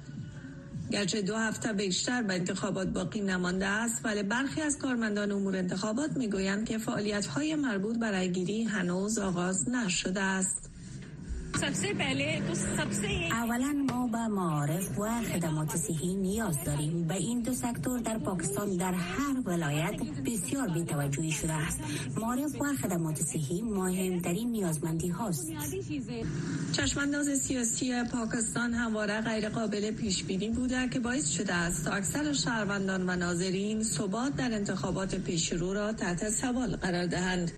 گرچه 0.91 1.21
دو 1.21 1.35
هفته 1.35 1.73
بیشتر 1.73 2.21
به 2.21 2.33
انتخابات 2.33 2.87
باقی 2.87 3.21
نمانده 3.21 3.65
است 3.65 4.05
ولی 4.05 4.23
برخی 4.23 4.61
از 4.61 4.77
کارمندان 4.77 5.31
امور 5.31 5.55
انتخابات 5.55 6.17
می‌گویند 6.17 6.65
که 6.65 6.77
فعالیت 6.77 7.25
های 7.25 7.55
مربوط 7.55 7.99
به 7.99 8.05
رأیگیری 8.05 8.63
هنوز 8.63 9.17
آغاز 9.17 9.69
نشده 9.69 10.21
است. 10.21 10.69
اولا 13.31 13.85
ما 13.89 14.07
به 14.07 14.27
معارف 14.27 14.99
و 14.99 15.21
خدمات 15.33 15.77
صحی 15.77 16.15
نیاز 16.15 16.63
داریم. 16.63 17.07
به 17.07 17.15
این 17.15 17.41
دو 17.41 17.53
سکتور 17.53 17.99
در 17.99 18.17
پاکستان 18.17 18.77
در 18.77 18.93
هر 18.93 19.35
ولایت 19.45 19.95
بسیار 20.25 20.67
بیتوجهی 20.67 21.31
شده 21.31 21.53
است. 21.53 21.79
معارف 22.17 22.61
و 22.61 22.65
خدمات 22.81 23.21
صحی 23.21 23.61
مهمترین 23.61 24.51
نیازمندی 24.51 25.09
هاست. 25.09 25.51
چشمانداز 26.71 27.27
سیاسی 27.27 28.03
پاکستان 28.03 28.73
همواره 28.73 29.21
غیر 29.21 29.49
قابل 29.49 29.91
پیش 29.91 30.23
بینی 30.23 30.49
بوده 30.49 30.89
که 30.89 30.99
باعث 30.99 31.29
شده 31.29 31.53
است 31.53 31.85
تا 31.85 31.91
اکثر 31.91 32.33
شهروندان 32.33 33.09
و 33.09 33.15
ناظرین 33.15 33.83
ثبات 33.83 34.35
در 34.35 34.53
انتخابات 34.53 35.15
پیشرو 35.15 35.73
را 35.73 35.93
تحت 35.93 36.29
سوال 36.29 36.75
قرار 36.75 37.05
دهند. 37.05 37.51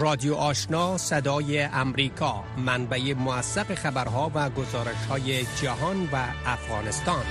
رادیو 0.00 0.34
آشنا 0.34 0.98
صدای 0.98 1.62
امریکا 1.62 2.44
منبع 2.56 3.14
موثق 3.14 3.74
خبرها 3.74 4.30
و 4.34 4.50
گزارش 4.50 5.06
های 5.08 5.42
جهان 5.62 6.08
و 6.12 6.16
افغانستان. 6.46 7.24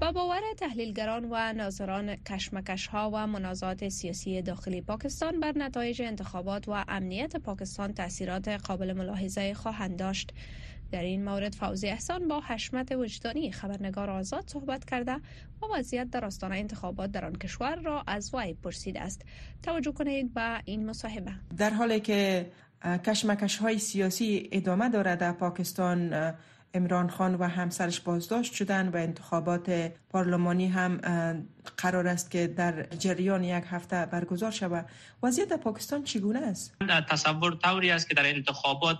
با 0.00 0.12
باور 0.12 0.40
تحلیلگران 0.58 1.24
و 1.30 1.52
ناظران 1.52 2.16
کشمکش 2.16 2.86
ها 2.86 3.10
و 3.14 3.26
منازعات 3.26 3.88
سیاسی 3.88 4.42
داخلی 4.42 4.80
پاکستان 4.80 5.40
بر 5.40 5.52
نتایج 5.56 6.02
انتخابات 6.02 6.68
و 6.68 6.84
امنیت 6.88 7.36
پاکستان 7.36 7.94
تاثیرات 7.94 8.48
قابل 8.48 8.92
ملاحظه 8.92 9.54
خواهند 9.54 9.98
داشت. 9.98 10.32
در 10.96 11.02
این 11.02 11.24
مورد 11.24 11.54
فوزی 11.54 11.88
احسان 11.88 12.28
با 12.28 12.40
حشمت 12.40 12.92
وجدانی 12.92 13.52
خبرنگار 13.52 14.10
آزاد 14.10 14.44
صحبت 14.46 14.84
کرده 14.84 15.14
و 15.62 15.66
وضعیت 15.74 16.10
در 16.10 16.24
آستانه 16.24 16.56
انتخابات 16.56 17.12
در 17.12 17.24
آن 17.24 17.36
کشور 17.36 17.76
را 17.76 18.04
از 18.06 18.34
وی 18.34 18.54
پرسیده 18.54 19.00
است. 19.00 19.22
توجه 19.62 19.92
کنید 19.92 20.34
به 20.34 20.62
این 20.64 20.86
مصاحبه. 20.86 21.32
در 21.56 21.70
حالی 21.70 22.00
که 22.00 22.50
کشمکش 22.84 23.56
های 23.56 23.78
سیاسی 23.78 24.48
ادامه 24.52 24.88
دارد 24.88 25.18
در 25.18 25.32
پاکستان 25.32 26.32
امران 26.74 27.10
خان 27.10 27.34
و 27.34 27.44
همسرش 27.44 28.00
بازداشت 28.00 28.52
شدن 28.52 28.88
و 28.88 28.96
انتخابات 28.96 29.92
پارلمانی 30.10 30.68
هم 30.68 30.96
قرار 31.76 32.08
است 32.08 32.30
که 32.30 32.46
در 32.46 32.82
جریان 32.82 33.44
یک 33.44 33.64
هفته 33.70 34.06
برگزار 34.06 34.50
شود. 34.50 34.86
وضعیت 35.22 35.48
در 35.48 35.56
پاکستان 35.56 36.04
چگونه 36.04 36.38
است؟ 36.38 36.74
تصور 37.08 37.54
طوری 37.62 37.90
است 37.90 38.08
که 38.08 38.14
در 38.14 38.26
انتخابات 38.26 38.98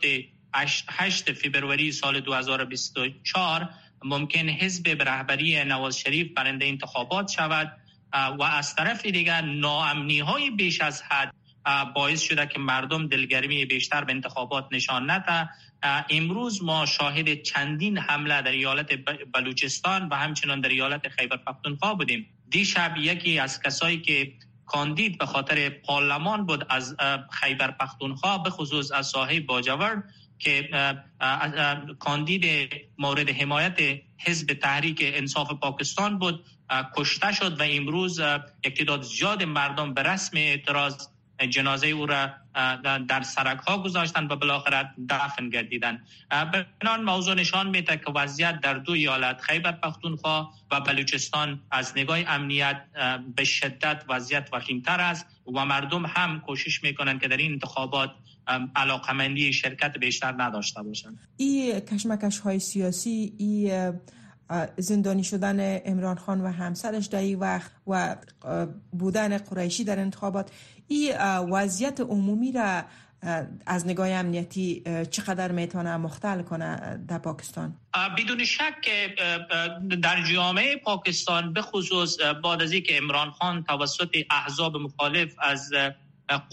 8 0.56 1.32
فبروری 1.32 1.92
سال 1.92 2.20
2024 2.20 3.68
ممکن 4.04 4.48
حزب 4.48 4.98
به 4.98 5.04
رهبری 5.04 5.64
نواز 5.64 5.98
شریف 5.98 6.32
برنده 6.36 6.66
انتخابات 6.66 7.30
شود 7.30 7.72
و 8.38 8.42
از 8.42 8.74
طرف 8.74 9.06
دیگر 9.06 9.40
ناامنی 9.40 10.18
های 10.18 10.50
بیش 10.50 10.80
از 10.80 11.02
حد 11.02 11.34
باعث 11.94 12.22
شده 12.22 12.46
که 12.46 12.58
مردم 12.58 13.08
دلگرمی 13.08 13.64
بیشتر 13.64 14.04
به 14.04 14.12
انتخابات 14.12 14.68
نشان 14.72 15.10
نده. 15.10 15.48
امروز 16.10 16.62
ما 16.62 16.86
شاهد 16.86 17.42
چندین 17.42 17.98
حمله 17.98 18.42
در 18.42 18.50
ایالت 18.50 18.92
بلوچستان 19.32 20.08
و 20.08 20.14
همچنان 20.14 20.60
در 20.60 20.68
ایالت 20.68 21.08
خیبر 21.08 21.36
پختونخوا 21.36 21.94
بودیم. 21.94 22.26
دیشب 22.48 22.94
یکی 22.96 23.38
از 23.38 23.62
کسایی 23.62 24.00
که 24.00 24.32
کاندید 24.66 25.18
به 25.18 25.26
خاطر 25.26 25.68
پارلمان 25.68 26.46
بود 26.46 26.66
از 26.68 26.96
خیبر 27.30 27.70
پختونخوا 27.70 28.38
به 28.38 28.50
خصوص 28.50 28.92
از 28.92 29.06
ساحه 29.06 29.40
باجورد 29.40 30.04
که 30.38 30.68
کاندید 31.98 32.70
مورد 32.98 33.28
حمایت 33.30 33.78
حزب 34.18 34.54
تحریک 34.54 35.02
انصاف 35.02 35.52
پاکستان 35.52 36.18
بود 36.18 36.44
کشته 36.96 37.32
شد 37.32 37.60
و 37.60 37.64
امروز 37.70 38.20
اقتداد 38.64 39.02
زیاد 39.02 39.42
مردم 39.42 39.94
به 39.94 40.02
رسم 40.02 40.36
اعتراض 40.36 41.08
جنازه 41.50 41.86
او 41.86 42.06
را 42.06 42.30
در 43.08 43.22
سرک 43.22 43.58
ها 43.58 43.78
گذاشتن 43.82 44.26
و 44.26 44.36
بالاخره 44.36 44.90
دفن 45.08 45.50
گردیدن 45.50 46.04
بنان 46.80 47.04
موضوع 47.04 47.34
نشان 47.34 47.70
میده 47.70 47.96
که 47.96 48.10
وضعیت 48.14 48.60
در 48.60 48.74
دو 48.74 48.92
ایالت 48.92 49.40
خیبر 49.40 49.72
پختونخوا 49.72 50.50
و 50.70 50.80
بلوچستان 50.80 51.60
از 51.70 51.92
نگاه 51.96 52.18
امنیت 52.26 52.84
به 53.36 53.44
شدت 53.44 54.04
وضعیت 54.08 54.48
وخیمتر 54.52 55.00
است 55.00 55.26
و 55.54 55.64
مردم 55.64 56.06
هم 56.06 56.40
کوشش 56.40 56.82
می‌کنند 56.82 57.20
که 57.20 57.28
در 57.28 57.36
این 57.36 57.52
انتخابات 57.52 58.10
علاقمندی 58.76 59.52
شرکت 59.52 59.98
بیشتر 59.98 60.34
نداشته 60.38 60.82
باشند 60.82 61.18
این 61.36 61.80
کشمکش 61.80 62.38
های 62.38 62.58
سیاسی 62.58 63.32
ای 63.38 63.92
زندانی 64.76 65.24
شدن 65.24 65.80
امران 65.84 66.16
خان 66.16 66.40
و 66.40 66.52
همسرش 66.52 67.06
در 67.06 67.18
این 67.18 67.38
وقت 67.38 67.70
و 67.86 68.16
بودن 68.92 69.38
قریشی 69.38 69.84
در 69.84 69.98
انتخابات 69.98 70.50
این 70.88 71.12
وضعیت 71.50 72.00
عمومی 72.00 72.52
را 72.52 72.82
از 73.66 73.86
نگاه 73.86 74.08
امنیتی 74.08 74.82
چقدر 75.10 75.52
می‌تونه 75.52 75.96
مختل 75.96 76.42
کنه 76.42 77.00
در 77.08 77.18
پاکستان؟ 77.18 77.76
بدون 78.18 78.44
شک 78.44 78.88
در 80.02 80.22
جامعه 80.22 80.76
پاکستان 80.76 81.52
به 81.52 81.62
خصوص 81.62 82.20
بعد 82.20 82.62
از 82.62 82.72
اینکه 82.72 82.98
عمران 82.98 83.30
خان 83.30 83.64
توسط 83.64 84.16
احزاب 84.30 84.76
مخالف 84.76 85.34
از 85.38 85.72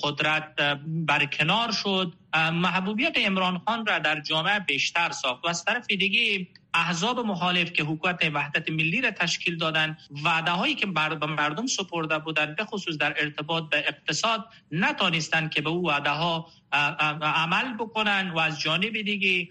قدرت 0.03 0.55
برکنار 0.85 1.71
شد. 1.71 2.13
محبوبیت 2.35 3.17
عمران 3.17 3.61
خان 3.65 3.85
را 3.85 3.99
در 3.99 4.19
جامعه 4.19 4.59
بیشتر 4.59 5.11
ساخت 5.11 5.45
و 5.45 5.47
از 5.47 5.65
طرف 5.65 5.87
دیگه 5.87 6.47
احزاب 6.73 7.19
مخالف 7.19 7.71
که 7.71 7.83
حکومت 7.83 8.29
وحدت 8.33 8.69
ملی 8.69 9.01
را 9.01 9.11
تشکیل 9.11 9.57
دادن 9.57 9.97
وعده 10.23 10.51
هایی 10.51 10.75
که 10.75 10.85
به 10.85 11.25
مردم 11.25 11.67
سپرده 11.67 12.19
بودند 12.19 12.55
به 12.55 12.65
خصوص 12.65 12.97
در 12.97 13.15
ارتباط 13.17 13.63
به 13.69 13.77
اقتصاد 13.77 14.45
نتانستند 14.71 15.49
که 15.49 15.61
به 15.61 15.69
او 15.69 15.87
وعده 15.87 16.09
ها 16.09 16.49
عمل 16.73 17.73
بکنن 17.79 18.29
و 18.29 18.39
از 18.39 18.59
جانب 18.59 19.01
دیگه 19.01 19.49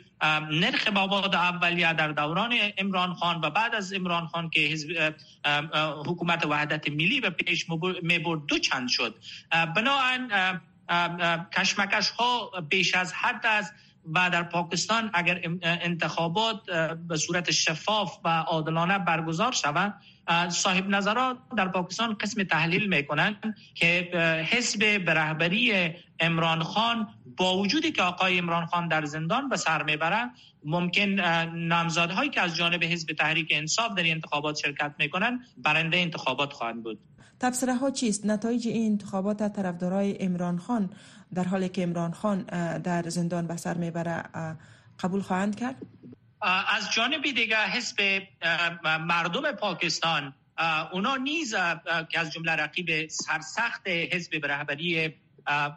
نرخ 0.50 0.88
مواد 0.88 1.34
اولیه 1.34 1.92
در 1.92 2.08
دوران 2.08 2.54
امران 2.78 3.14
خان 3.14 3.40
و 3.40 3.50
بعد 3.50 3.74
از 3.74 3.92
امران 3.92 4.26
خان 4.26 4.50
که 4.50 4.60
حزب 4.60 5.14
حکومت 6.06 6.46
وحدت 6.46 6.90
ملی 6.90 7.20
به 7.20 7.30
پیش 7.30 7.66
می‌برد 8.02 8.46
دو 8.46 8.58
چند 8.58 8.88
شد. 8.88 9.14
بنابراین 9.50 10.30
کشمکش 11.56 12.10
ها 12.10 12.50
بیش 12.70 12.94
از 12.94 13.12
حد 13.12 13.46
است 13.46 13.74
و 14.14 14.30
در 14.30 14.42
پاکستان 14.42 15.10
اگر 15.14 15.40
انتخابات 15.62 16.70
به 17.08 17.16
صورت 17.16 17.50
شفاف 17.50 18.18
و 18.24 18.28
عادلانه 18.28 18.98
برگزار 18.98 19.52
شود 19.52 19.94
صاحب 20.48 20.88
نظرات 20.88 21.36
در 21.56 21.68
پاکستان 21.68 22.14
قسم 22.14 22.42
تحلیل 22.42 22.88
می‌کنند 22.88 23.56
که 23.74 24.10
حزب 24.50 25.04
به 25.04 25.14
رهبری 25.14 25.94
امران 26.22 26.62
خان 26.62 27.08
با 27.36 27.58
وجودی 27.58 27.92
که 27.92 28.02
آقای 28.02 28.38
امران 28.38 28.66
خان 28.66 28.88
در 28.88 29.04
زندان 29.04 29.48
به 29.48 29.56
سر 29.56 29.82
می‌برند 29.82 30.30
ممکن 30.64 31.08
نامزادهایی 31.54 32.30
که 32.30 32.40
از 32.40 32.56
جانب 32.56 32.84
حزب 32.84 33.12
تحریک 33.12 33.48
انصاف 33.50 33.94
در 33.94 34.02
انتخابات 34.06 34.58
شرکت 34.58 34.94
می‌کنند 34.98 35.40
برنده 35.56 35.96
انتخابات 35.96 36.52
خواهند 36.52 36.82
بود. 36.82 36.98
تبصره 37.40 37.74
ها 37.74 37.90
چیست؟ 37.90 38.26
نتایج 38.26 38.68
این 38.68 38.92
انتخابات 38.92 39.42
طرفدارای 39.56 40.16
امران 40.20 40.58
خان 40.58 40.90
در 41.34 41.44
حالی 41.44 41.68
که 41.68 41.82
امران 41.82 42.12
خان 42.12 42.42
در 42.78 43.08
زندان 43.08 43.46
به 43.46 43.56
سر 43.56 43.74
می‌بره 43.74 44.22
قبول 45.00 45.22
خواهند 45.22 45.56
کرد؟ 45.56 45.76
از 46.68 46.92
جانب 46.92 47.22
دیگر 47.22 47.66
حزب 47.66 48.22
مردم 48.84 49.52
پاکستان 49.52 50.34
اونا 50.92 51.16
نیز 51.16 51.54
که 52.10 52.20
از 52.20 52.32
جمله 52.32 52.52
رقیب 52.52 53.08
سرسخت 53.08 53.88
حزب 53.88 54.40
به 54.40 54.48
رهبری 54.48 55.14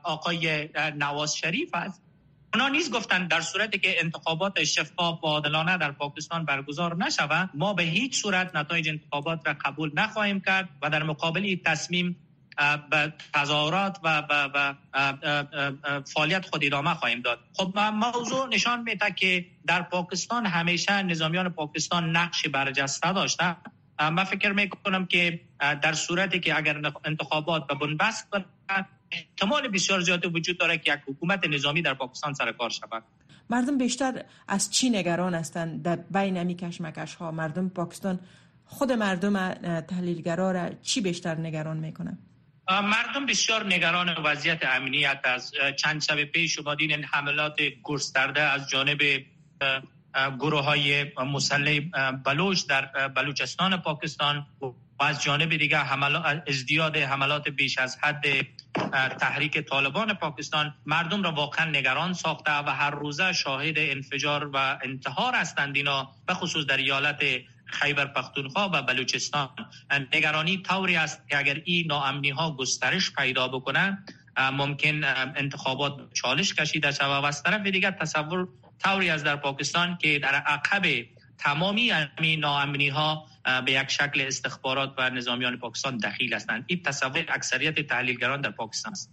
آقای 0.03 0.69
نواز 0.95 1.37
شریف 1.37 1.69
است 1.73 2.01
اونا 2.53 2.67
نیز 2.67 2.91
گفتن 2.91 3.27
در 3.27 3.41
صورتی 3.41 3.79
که 3.79 4.01
انتخابات 4.01 4.63
شفاف 4.63 5.23
و 5.23 5.27
عادلانه 5.27 5.77
در 5.77 5.91
پاکستان 5.91 6.45
برگزار 6.45 6.95
نشود 6.95 7.49
ما 7.53 7.73
به 7.73 7.83
هیچ 7.83 8.21
صورت 8.21 8.55
نتایج 8.55 8.89
انتخابات 8.89 9.47
را 9.47 9.55
قبول 9.65 9.91
نخواهیم 9.93 10.39
کرد 10.39 10.69
و 10.81 10.89
در 10.89 11.03
مقابل 11.03 11.55
تصمیم 11.65 12.15
به 12.89 13.13
تظاهرات 13.33 13.99
و, 14.03 14.23
و, 14.29 14.73
فعالیت 16.05 16.45
خود 16.45 16.65
ادامه 16.65 16.93
خواهیم 16.93 17.21
داد. 17.21 17.39
خب 17.53 17.79
موضوع 17.79 18.47
نشان 18.47 18.81
میده 18.81 19.11
که 19.11 19.45
در 19.67 19.81
پاکستان 19.81 20.45
همیشه 20.45 21.03
نظامیان 21.03 21.49
پاکستان 21.49 22.17
نقش 22.17 22.47
برجسته 22.47 23.13
داشته 23.13 23.55
من 23.99 24.23
فکر 24.23 24.51
می‌کنم 24.51 25.05
که 25.05 25.39
در 25.59 25.93
صورتی 25.93 26.39
که 26.39 26.57
اگر 26.57 26.91
انتخابات 27.05 27.67
به 27.67 27.75
بنبست 27.75 28.27
احتمال 29.15 29.67
بسیار 29.67 29.99
زیادی 29.99 30.27
وجود 30.27 30.57
داره 30.57 30.77
که 30.77 30.93
یک 30.93 30.99
حکومت 31.07 31.47
نظامی 31.47 31.81
در 31.81 31.93
پاکستان 31.93 32.33
سر 32.33 32.51
کار 32.51 32.69
شود. 32.69 33.03
مردم 33.49 33.77
بیشتر 33.77 34.23
از 34.47 34.71
چی 34.71 34.89
نگران 34.89 35.35
هستند 35.35 35.83
در 35.83 35.95
بین 35.95 36.37
امی 36.37 36.55
کشمکش 36.55 37.15
ها 37.15 37.31
مردم 37.31 37.69
پاکستان 37.69 38.19
خود 38.65 38.91
مردم 38.91 39.53
تحلیلگرا 39.81 40.51
را 40.51 40.69
چی 40.81 41.01
بیشتر 41.01 41.35
نگران 41.35 41.77
می‌کنه 41.77 42.17
مردم 42.69 43.25
بسیار 43.25 43.65
نگران 43.65 44.15
وضعیت 44.23 44.65
امنیت 44.65 45.21
از 45.23 45.53
چند 45.77 46.01
شب 46.01 46.23
پیش 46.23 46.55
شما 46.55 46.71
این 46.71 47.03
حملات 47.03 47.55
گسترده 47.83 48.41
از 48.41 48.69
جانب 48.69 49.01
گروه 50.39 50.63
های 50.63 51.05
مسلح 51.17 51.79
بلوچ 52.25 52.67
در 52.67 53.07
بلوچستان 53.07 53.77
پاکستان. 53.77 54.45
و 54.99 55.03
از 55.03 55.23
جانب 55.23 55.57
دیگر 55.57 55.79
حملات 55.79 56.43
ازدیاد 56.47 56.97
حملات 56.97 57.49
بیش 57.49 57.77
از 57.77 57.97
حد 58.01 58.25
تحریک 59.19 59.57
طالبان 59.59 60.13
پاکستان 60.13 60.75
مردم 60.85 61.23
را 61.23 61.31
واقعا 61.31 61.65
نگران 61.65 62.13
ساخته 62.13 62.51
و 62.51 62.69
هر 62.69 62.91
روزه 62.91 63.33
شاهد 63.33 63.75
انفجار 63.77 64.49
و 64.53 64.79
انتحار 64.83 65.35
هستند 65.35 65.75
اینا 65.75 66.11
به 66.27 66.33
خصوص 66.33 66.65
در 66.65 66.77
ایالت 66.77 67.23
خیبر 67.65 68.05
پختونخوا 68.05 68.69
و 68.73 68.81
بلوچستان. 68.81 69.49
نگرانی 70.13 70.57
طوری 70.57 70.95
است 70.95 71.29
که 71.29 71.37
اگر 71.37 71.61
این 71.65 71.87
ناامنی 71.87 72.29
ها 72.29 72.55
گسترش 72.55 73.11
پیدا 73.11 73.47
بکنن 73.47 74.05
ممکن 74.37 75.03
انتخابات 75.35 76.13
چالش 76.13 76.53
کشیده 76.53 76.91
شود. 76.91 77.23
و 77.23 77.25
از 77.25 77.43
طرف 77.43 77.61
دیگر 77.61 77.91
تصور 77.91 78.47
طوری 78.83 79.09
از 79.09 79.23
در 79.23 79.35
پاکستان 79.35 79.97
که 79.97 80.19
در 80.19 80.35
عقب 80.35 81.05
تمامی 81.37 81.91
این 82.21 82.39
ناامنی 82.39 82.89
ها 82.89 83.27
به 83.65 83.71
یک 83.71 83.89
شکل 83.89 84.21
استخبارات 84.21 84.93
و 84.97 85.09
نظامیان 85.09 85.57
پاکستان 85.57 85.97
دخیل 85.97 86.33
هستند 86.33 86.63
این 86.67 86.83
تصور 86.83 87.25
اکثریت 87.29 87.87
تحلیلگران 87.87 88.41
در 88.41 88.51
پاکستان 88.51 88.91
است 88.91 89.11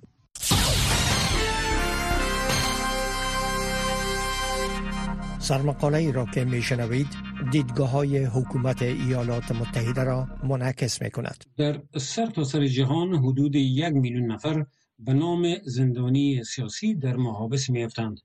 سرمقاله 5.43 5.99
ای 5.99 6.13
را 6.13 6.27
که 6.27 6.45
می 6.45 6.63
شنوید 6.63 7.07
دیدگاه 7.53 7.91
های 7.91 8.25
حکومت 8.25 8.83
ایالات 8.83 9.53
متحده 9.53 10.05
را 10.05 10.29
منعکس 10.43 11.03
می 11.03 11.11
کند. 11.11 11.45
در 11.57 11.83
سرتاسر 11.97 12.59
سر 12.59 12.67
جهان 12.67 13.15
حدود 13.15 13.55
یک 13.55 13.93
میلیون 13.93 14.33
نفر 14.33 14.67
به 14.99 15.13
نام 15.13 15.55
زندانی 15.65 16.45
سیاسی 16.45 16.95
در 16.95 17.17
محابس 17.17 17.71
می 17.71 17.85
افتند. 17.85 18.21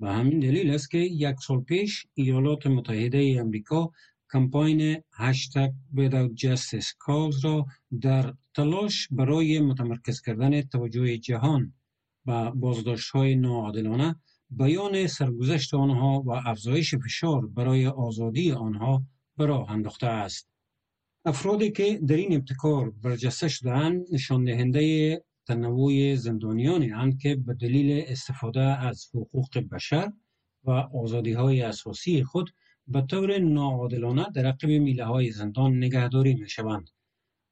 و 0.00 0.12
همین 0.12 0.38
دلیل 0.38 0.70
است 0.70 0.90
که 0.90 0.98
یک 0.98 1.36
سال 1.46 1.60
پیش 1.60 2.06
ایالات 2.14 2.66
متحده 2.66 3.36
امریکا 3.40 3.92
کمپاین 4.34 5.02
هشتگ 5.12 5.70
Without 5.96 6.32
Justice 6.42 6.88
Cause 7.04 7.44
را 7.44 7.66
در 8.00 8.34
تلاش 8.54 9.08
برای 9.10 9.60
متمرکز 9.60 10.20
کردن 10.20 10.62
توجه 10.62 11.18
جهان 11.18 11.74
و 12.26 12.50
بازداشت 12.50 13.10
های 13.10 13.34
ناعادلانه 13.34 14.16
بیان 14.50 15.06
سرگذشت 15.06 15.74
آنها 15.74 16.22
و 16.26 16.30
افزایش 16.30 16.94
فشار 16.94 17.46
برای 17.46 17.86
آزادی 17.86 18.52
آنها 18.52 19.02
به 19.36 19.46
راه 19.46 19.70
انداخته 19.70 20.06
است. 20.06 20.48
افرادی 21.24 21.70
که 21.70 22.00
در 22.08 22.16
این 22.16 22.34
ابتکار 22.34 22.90
برجسته 22.90 23.48
شدهاند 23.48 24.06
نشان 24.12 24.44
دهنده 24.44 25.24
تنوع 25.46 26.14
زندانیانی 26.14 26.92
اند 26.92 27.18
که 27.18 27.36
به 27.36 27.54
دلیل 27.54 28.04
استفاده 28.08 28.62
از 28.62 29.06
حقوق 29.14 29.58
بشر 29.58 30.12
و 30.64 30.70
آزادی 30.70 31.32
های 31.32 31.62
اساسی 31.62 32.24
خود 32.24 32.50
به 32.86 33.00
طور 33.00 33.38
ناعادلانه 33.38 34.26
در 34.34 34.46
عقب 34.46 34.68
میله 34.68 35.04
های 35.04 35.30
زندان 35.30 35.76
نگهداری 35.76 36.34
می 36.34 36.48
شوند. 36.48 36.90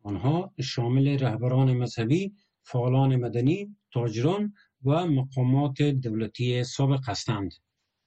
آنها 0.02 0.52
شامل 0.60 1.18
رهبران 1.18 1.72
مذهبی، 1.72 2.32
فعالان 2.62 3.16
مدنی، 3.16 3.76
تاجران 3.92 4.54
و 4.84 5.06
مقامات 5.06 5.82
دولتی 5.82 6.64
سابق 6.64 7.08
هستند. 7.08 7.52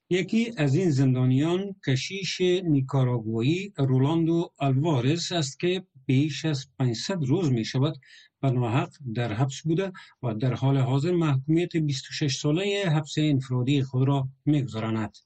یکی 0.09 0.51
از 0.57 0.75
این 0.75 0.89
زندانیان 0.89 1.75
کشیش 1.87 2.41
نیکاراگویی 2.41 3.73
رولاندو 3.77 4.51
الوارز 4.59 5.31
است 5.31 5.59
که 5.59 5.83
بیش 6.05 6.45
از 6.45 6.67
500 6.79 7.23
روز 7.23 7.51
می 7.51 7.65
شود 7.65 7.97
به 8.41 8.51
ناحق 8.51 8.89
در 9.15 9.33
حبس 9.33 9.61
بوده 9.61 9.91
و 10.23 10.33
در 10.33 10.53
حال 10.53 10.77
حاضر 10.77 11.11
محکومیت 11.11 11.77
26 11.77 12.37
ساله 12.37 12.83
حبس 12.95 13.13
انفرادی 13.17 13.83
خود 13.83 14.07
را 14.07 14.29
میگذراند. 14.45 15.17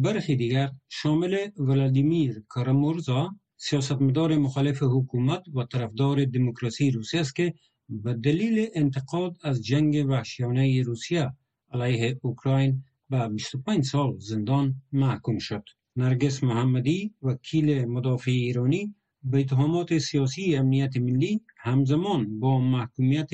برخی 0.00 0.36
دیگر 0.36 0.70
شامل 0.88 1.34
ولادیمیر 1.56 2.42
کارامورزا 2.48 3.34
سیاستمدار 3.56 4.36
مخالف 4.36 4.82
حکومت 4.82 5.42
و 5.54 5.64
طرفدار 5.64 6.24
دموکراسی 6.24 6.90
روسیه 6.90 7.20
است 7.20 7.36
که 7.36 7.54
به 7.88 8.14
دلیل 8.14 8.68
انتقاد 8.74 9.36
از 9.42 9.64
جنگ 9.64 10.06
وحشیانه 10.08 10.82
روسیه 10.82 11.32
علیه 11.72 12.18
اوکراین 12.22 12.84
به 13.10 13.28
25 13.28 13.84
سال 13.84 14.18
زندان 14.18 14.82
محکوم 14.92 15.38
شد. 15.38 15.64
نرگس 15.96 16.44
محمدی 16.44 17.14
وکیل 17.22 17.84
مدافع 17.84 18.30
ایرانی 18.30 18.94
به 19.22 19.40
اتهامات 19.40 19.98
سیاسی 19.98 20.56
امنیت 20.56 20.96
ملی 20.96 21.40
همزمان 21.56 22.40
با 22.40 22.58
محکومیت 22.58 23.30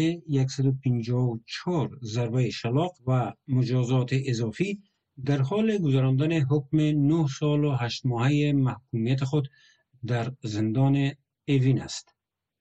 154 0.49 1.91
ضربه 2.03 2.51
شلاق 2.51 2.93
و 3.07 3.33
مجازات 3.49 4.11
اضافی 4.13 4.83
در 5.25 5.43
حال 5.43 5.79
گذراندن 5.79 6.33
حکم 6.33 6.77
9 6.81 7.27
سال 7.39 7.65
و 7.65 7.73
8 7.73 8.07
ماهه 8.07 8.53
محکومیت 8.53 9.25
خود 9.25 9.49
در 10.07 10.33
زندان 10.43 11.13
اوین 11.49 11.81
است. 11.81 12.15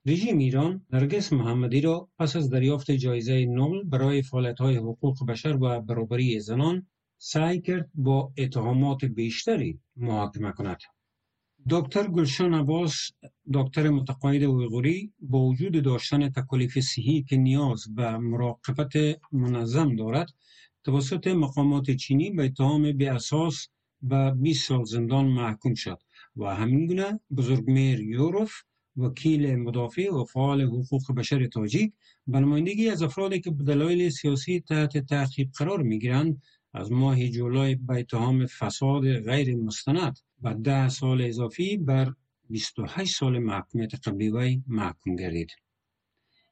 رژیم 0.06 0.38
ایران 0.38 0.86
نرگس 0.92 1.34
محمدی 1.34 1.82
را 1.82 2.10
پس 2.20 2.36
از 2.36 2.50
دریافت 2.50 2.92
جایزه 2.92 3.46
نوبل 3.46 3.84
برای 3.84 4.22
فعالیت‌های 4.22 4.76
حقوق 4.76 5.26
بشر 5.26 5.58
و 5.62 5.82
برابری 5.82 6.40
زنان 6.40 6.88
سعی 7.18 7.62
کرد 7.62 7.90
با 7.96 8.34
اتهامات 8.38 9.06
بیشتری 9.06 9.80
محاکمه 9.96 10.52
کند. 10.52 10.78
دکتر 11.70 12.08
گلشان 12.08 12.54
عباس 12.54 13.10
دکتر 13.54 13.90
متقاعد 13.90 14.44
اویغوری 14.44 15.14
با 15.20 15.40
وجود 15.40 15.84
داشتن 15.84 16.30
تکالیف 16.30 16.80
صحی 16.80 17.24
که 17.24 17.38
نیاز 17.38 17.96
به 17.96 18.18
مراقبت 18.18 18.94
منظم 19.32 19.96
دارد 19.96 20.30
توسط 20.84 21.28
مقامات 21.28 21.92
چینی 21.92 22.32
به 22.32 22.46
اتهام 22.46 22.92
به 22.92 23.10
اساس 23.10 23.68
به 24.02 24.32
20 24.32 24.68
سال 24.68 24.84
زندان 24.84 25.26
محکوم 25.26 25.74
شد 25.74 26.00
و 26.38 26.56
همین 26.56 26.88
گونه 26.88 27.20
بزرگمیر 27.38 28.00
یوروف 28.00 28.54
وکیل 28.98 29.56
مدافع 29.56 30.12
و 30.12 30.24
فعال 30.24 30.62
حقوق 30.62 31.12
بشر 31.16 31.48
تاجیک 31.48 31.94
به 32.28 32.40
نمایندگی 32.40 32.90
از 32.90 33.02
افرادی 33.02 33.40
که 33.40 33.52
به 33.52 33.64
دلایل 33.64 34.10
سیاسی 34.10 34.60
تحت 34.60 34.98
تعقیب 34.98 35.52
قرار 35.58 35.82
می‌گیرند 35.82 36.42
از 36.74 36.92
ماه 36.92 37.28
جولای 37.28 37.76
به 37.76 38.00
اتهام 38.00 38.46
فساد 38.46 39.20
غیر 39.20 39.56
مستند 39.56 40.20
و 40.42 40.54
ده 40.54 40.90
سال 40.90 41.22
اضافی 41.22 41.78
بر 41.78 42.14
28 42.50 43.16
سال 43.16 43.40
محکومیت 43.40 44.08
قبلی 44.08 44.30
وی 44.30 44.64
محکوم 44.68 45.16
گردید. 45.16 45.52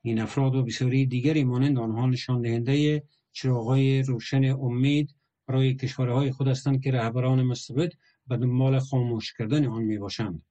این 0.01 0.19
افراد 0.19 0.55
و 0.55 0.63
بسیاری 0.63 1.05
دیگری 1.05 1.43
مانند 1.43 1.79
آنها 1.79 2.05
نشان 2.05 2.41
دهنده 2.41 3.03
چراغای 3.31 4.01
روشن 4.01 4.43
امید 4.43 5.15
برای 5.47 5.75
کشورهای 5.75 6.31
خود 6.31 6.47
هستند 6.47 6.83
که 6.83 6.91
رهبران 6.91 7.43
مستبد 7.43 7.93
به 8.27 8.37
دنبال 8.37 8.79
خاموش 8.79 9.33
کردن 9.33 9.65
آن 9.65 9.83
می 9.83 9.97
باشند. 9.97 10.41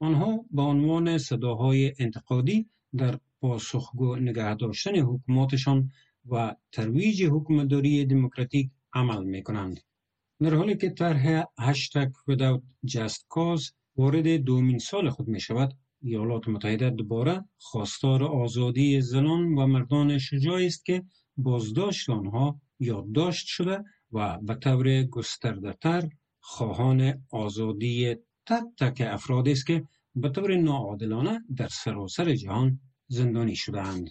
آنها 0.00 0.44
به 0.50 0.62
عنوان 0.62 1.18
صداهای 1.18 1.94
انتقادی 1.98 2.68
در 2.96 3.18
پاسخگو 3.40 4.16
نگه 4.16 4.54
داشتن 4.54 4.96
حکوماتشان 4.96 5.92
و 6.30 6.56
ترویج 6.72 7.24
حکومتداری 7.24 8.04
دموکراتیک 8.04 8.70
عمل 8.92 9.24
می 9.24 9.42
کنند. 9.42 9.80
در 10.40 10.54
حالی 10.54 10.76
که 10.76 10.90
طرح 10.90 11.44
هشتگ 11.58 12.10
without 12.30 12.90
just 12.90 13.20
cause 13.34 13.72
وارد 13.96 14.36
دومین 14.36 14.78
سال 14.78 15.10
خود 15.10 15.28
می 15.28 15.40
شود 15.40 15.76
ایالات 16.02 16.48
متحده 16.48 16.90
دوباره 16.90 17.44
خواستار 17.58 18.24
آزادی 18.24 19.00
زنان 19.00 19.54
و 19.54 19.66
مردان 19.66 20.18
شجاعی 20.18 20.66
است 20.66 20.84
که 20.84 21.02
بازداشت 21.42 22.10
آنها 22.10 22.60
یادداشت 22.78 23.46
شده 23.46 23.84
و 24.12 24.38
به 24.38 24.54
طور 24.54 25.02
گسترده 25.02 25.72
تر 25.72 26.08
خواهان 26.40 27.24
آزادی 27.30 28.16
تک 28.46 28.64
تک 28.78 29.02
افرادی 29.06 29.52
است 29.52 29.66
که 29.66 29.84
به 30.14 30.28
طور 30.28 30.56
ناعادلانه 30.56 31.44
در 31.56 31.68
سراسر 31.68 32.34
جهان 32.34 32.80
زندانی 33.08 33.56
شدهاند. 33.56 34.10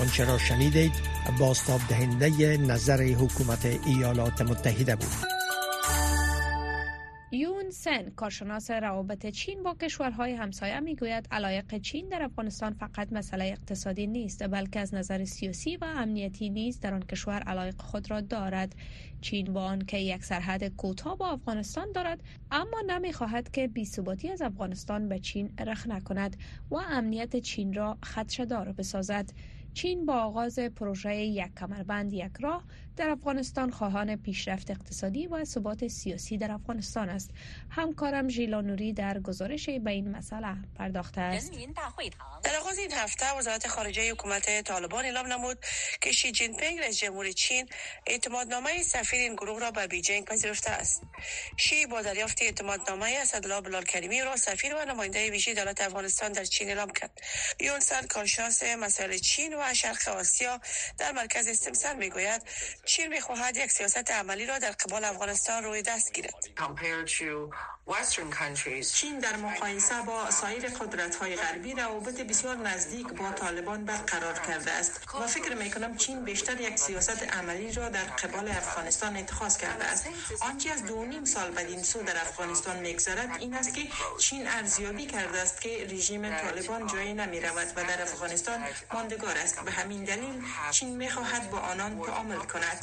آنچه 0.00 0.24
را 0.24 0.38
شنیدید 0.38 0.92
باستاب 1.40 1.80
دهنده 1.88 2.56
نظر 2.56 3.02
حکومت 3.02 3.66
ایالات 3.86 4.42
متحده 4.42 4.96
بود 4.96 5.27
یون 7.32 7.70
سن 7.70 8.10
کارشناس 8.10 8.70
روابط 8.70 9.26
چین 9.26 9.62
با 9.62 9.74
کشورهای 9.74 10.32
همسایه 10.32 10.80
می‌گوید 10.80 11.28
علایق 11.30 11.78
چین 11.78 12.08
در 12.08 12.22
افغانستان 12.22 12.72
فقط 12.72 13.12
مسئله 13.12 13.44
اقتصادی 13.44 14.06
نیست 14.06 14.48
بلکه 14.48 14.80
از 14.80 14.94
نظر 14.94 15.24
سیاسی 15.24 15.76
و 15.76 15.84
امنیتی 15.84 16.50
نیز 16.50 16.80
در 16.80 16.94
آن 16.94 17.02
کشور 17.02 17.42
علایق 17.42 17.80
خود 17.80 18.10
را 18.10 18.20
دارد. 18.20 18.74
چین 19.20 19.52
با 19.52 19.64
آنکه 19.64 19.98
یک 19.98 20.24
سرحد 20.24 20.68
کوتاه 20.68 21.18
با 21.18 21.30
افغانستان 21.30 21.92
دارد 21.92 22.20
اما 22.50 22.82
نمی‌خواهد 22.86 23.50
که 23.50 23.68
بیثباتی 23.68 24.30
از 24.30 24.42
افغانستان 24.42 25.08
به 25.08 25.18
چین 25.18 25.52
رخ 25.66 25.86
نکند 25.86 26.36
و 26.70 26.74
امنیت 26.76 27.36
چین 27.36 27.74
را 27.74 27.98
خدشدار 28.04 28.72
بسازد. 28.72 29.32
چین 29.74 30.06
با 30.06 30.14
آغاز 30.14 30.58
پروژه 30.58 31.16
یک 31.16 31.54
کمربند 31.54 32.12
یک 32.12 32.32
راه 32.40 32.64
در 32.98 33.10
افغانستان 33.10 33.70
خواهان 33.70 34.16
پیشرفت 34.16 34.70
اقتصادی 34.70 35.26
و 35.26 35.44
ثبات 35.44 35.88
سیاسی 35.88 36.38
در 36.38 36.52
افغانستان 36.52 37.08
است. 37.08 37.30
همکارم 37.70 38.28
ژیلا 38.28 38.60
نوری 38.60 38.92
در 38.92 39.20
گزارش 39.20 39.70
به 39.70 39.90
این 39.90 40.10
مسئله 40.10 40.56
پرداخته 40.78 41.20
است. 41.20 41.52
در 42.42 42.56
آغاز 42.56 42.78
این 42.78 42.92
هفته 42.92 43.32
وزارت 43.32 43.66
خارجه 43.66 44.10
حکومت 44.10 44.62
طالبان 44.62 45.04
اعلام 45.04 45.26
نمود 45.26 45.58
که 46.00 46.12
شی 46.12 46.32
جین 46.32 46.56
پینگ 46.56 46.78
رئیس 46.78 46.98
جمهور 46.98 47.32
چین 47.32 47.68
اعتمادنامه 48.06 48.82
سفیر 48.82 49.20
این 49.20 49.34
گروه 49.34 49.60
را 49.60 49.70
به 49.70 49.86
بیجینگ 49.86 50.24
پذیرفته 50.24 50.70
است. 50.70 51.02
شی 51.56 51.86
با 51.86 52.02
دریافت 52.02 52.42
اعتمادنامه 52.42 53.18
اسدالله 53.22 53.60
بلال 53.60 53.84
کریمی 53.84 54.20
را 54.20 54.36
سفیر 54.36 54.74
و 54.74 54.84
نماینده 54.84 55.30
ویژه 55.30 55.54
دولت 55.54 55.80
افغانستان 55.80 56.32
در 56.32 56.44
چین 56.44 56.68
اعلام 56.68 56.90
کرد. 56.90 57.20
یون 57.60 57.88
سن 57.88 58.06
کارشناس 58.06 58.62
مسائل 58.62 59.18
چین 59.18 59.54
و 59.54 59.74
شرق 59.74 60.08
آسیا 60.08 60.60
در 60.98 61.12
مرکز 61.12 61.48
استیمسن 61.48 61.96
می‌گوید 61.96 62.42
چین 62.88 63.06
می‌خواهد 63.06 63.56
یک 63.56 63.70
سیاست 63.70 64.10
عملی 64.10 64.46
را 64.46 64.58
در 64.58 64.70
قبال 64.70 65.04
افغانستان 65.04 65.64
روی 65.64 65.82
دست 65.82 66.12
گیرد. 66.12 66.34
چین 68.94 69.18
در 69.18 69.36
مقایسه 69.36 70.02
با 70.06 70.30
سایر 70.30 70.68
قدرت 70.68 71.16
های 71.16 71.36
غربی 71.36 71.72
روابط 71.74 72.20
بسیار 72.20 72.56
نزدیک 72.56 73.06
با 73.06 73.32
طالبان 73.32 73.84
برقرار 73.84 74.38
کرده 74.38 74.70
است 74.70 75.00
و 75.14 75.26
فکر 75.26 75.54
می 75.54 75.70
کنم 75.70 75.96
چین 75.96 76.24
بیشتر 76.24 76.60
یک 76.60 76.76
سیاست 76.78 77.22
عملی 77.22 77.72
را 77.72 77.88
در 77.88 78.04
قبال 78.04 78.48
افغانستان 78.48 79.16
اتخاذ 79.16 79.56
کرده 79.56 79.84
است. 79.84 80.06
آنچه 80.40 80.70
از 80.70 80.86
دو 80.86 81.04
نیم 81.04 81.24
سال 81.24 81.50
بدین 81.50 81.82
سو 81.82 82.02
در 82.02 82.16
افغانستان 82.16 82.76
میگذرد 82.78 83.36
این 83.38 83.54
است 83.54 83.74
که 83.74 83.82
چین 84.18 84.48
ارزیابی 84.48 85.06
کرده 85.06 85.38
است 85.38 85.60
که 85.60 85.86
رژیم 85.90 86.36
طالبان 86.36 86.86
جایی 86.86 87.14
نمی 87.14 87.40
رود 87.40 87.72
و 87.76 87.84
در 87.84 88.02
افغانستان 88.02 88.64
ماندگار 88.92 89.38
است. 89.38 89.60
به 89.64 89.70
همین 89.70 90.04
دلیل 90.04 90.42
چین 90.70 90.96
می 90.96 91.10
خواهد 91.10 91.50
با 91.50 91.58
آنان 91.58 92.02
تعامل 92.02 92.36
کند. 92.38 92.77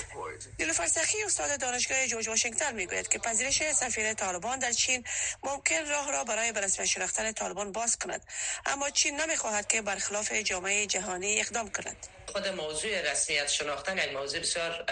نیلوفر 0.60 0.88
سخی 0.88 1.24
استاد 1.24 1.60
دانشگاه 1.60 2.08
جورج 2.08 2.28
واشنگتن 2.28 2.76
می‌گوید 2.76 3.08
که 3.08 3.20
پذیرش 3.20 3.72
سفیر 3.74 4.14
طالبان 4.14 4.60
در 4.60 4.72
چین 4.72 5.04
ممکن 5.44 5.86
راه 5.90 6.12
را 6.12 6.24
برای 6.24 6.52
به 6.52 6.62
رسمیت 6.62 6.88
شناختن 6.88 7.32
طالبان 7.32 7.72
باز 7.72 7.98
کند 7.98 8.22
اما 8.66 8.90
چین 8.90 9.22
نمی‌خواهد 9.22 9.68
که 9.68 9.82
برخلاف 9.82 10.32
جامعه 10.32 10.86
جهانی 10.86 11.40
اقدام 11.40 11.72
کند. 11.72 12.08
خود 12.28 12.48
موضوع 12.48 13.12
رسمیت 13.12 13.48
شناختن 13.48 13.98
یک 13.98 14.14
موضوع 14.14 14.40
بسیار 14.40 14.86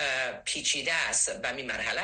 پیچیده 0.46 0.94
است 0.94 1.32
به 1.32 1.56
این 1.56 1.66
مرحله. 1.66 2.02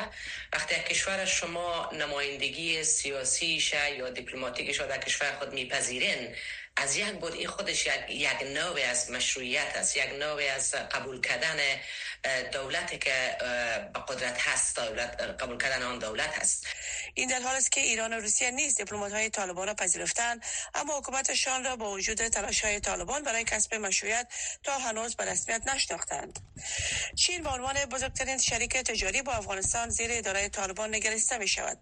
وقتی 0.52 0.74
یک 0.74 0.84
کشور 0.84 1.24
شما 1.24 1.90
نمایندگی 1.92 2.84
سیاسیش 2.84 3.72
یا 3.72 4.10
دیپلماتیکش 4.10 4.80
در 4.80 4.98
کشور 4.98 5.32
خود 5.38 5.52
میپذیرین 5.52 6.34
از 6.76 6.96
یک 6.96 7.12
بود 7.12 7.34
این 7.34 7.48
خودش 7.48 7.86
یک, 7.86 7.92
یک 8.08 8.42
نوع 8.42 8.80
از 8.90 9.10
مشروعیت 9.10 9.76
است 9.76 9.96
یک 9.96 10.12
نوع 10.18 10.42
از 10.54 10.74
قبول 10.74 11.20
کردن 11.20 11.56
دولتی 12.52 12.98
که 12.98 13.36
به 13.94 14.00
قدرت 14.08 14.38
هست 14.38 14.80
دولت 14.80 15.20
قبول 15.20 15.58
کردن 15.58 15.82
آن 15.82 15.98
دولت 15.98 16.38
هست. 16.38 16.66
این 17.14 17.28
در 17.28 17.40
حال 17.40 17.56
است 17.56 17.72
که 17.72 17.80
ایران 17.80 18.12
و 18.12 18.16
روسیه 18.16 18.50
نیز 18.50 18.76
دیپلمات 18.76 19.12
های 19.12 19.30
طالبان 19.30 19.66
را 19.66 19.74
پذیرفتن 19.74 20.40
اما 20.74 20.98
حکومتشان 20.98 21.64
را 21.64 21.76
با 21.76 21.90
وجود 21.90 22.28
تلاش 22.28 22.64
های 22.64 22.80
طالبان 22.80 23.22
برای 23.22 23.44
کسب 23.44 23.74
مشروعیت 23.74 24.32
تا 24.62 24.78
هنوز 24.78 25.16
به 25.16 25.24
رسمیت 25.24 25.62
نشناختند. 25.74 26.38
چین 27.16 27.42
به 27.42 27.50
عنوان 27.50 27.84
بزرگترین 27.84 28.38
شریک 28.38 28.76
تجاری 28.76 29.22
با 29.22 29.32
افغانستان 29.32 29.88
زیر 29.88 30.10
اداره 30.12 30.48
طالبان 30.48 30.94
نگرسته 30.94 31.38
می 31.38 31.48
شود 31.48 31.78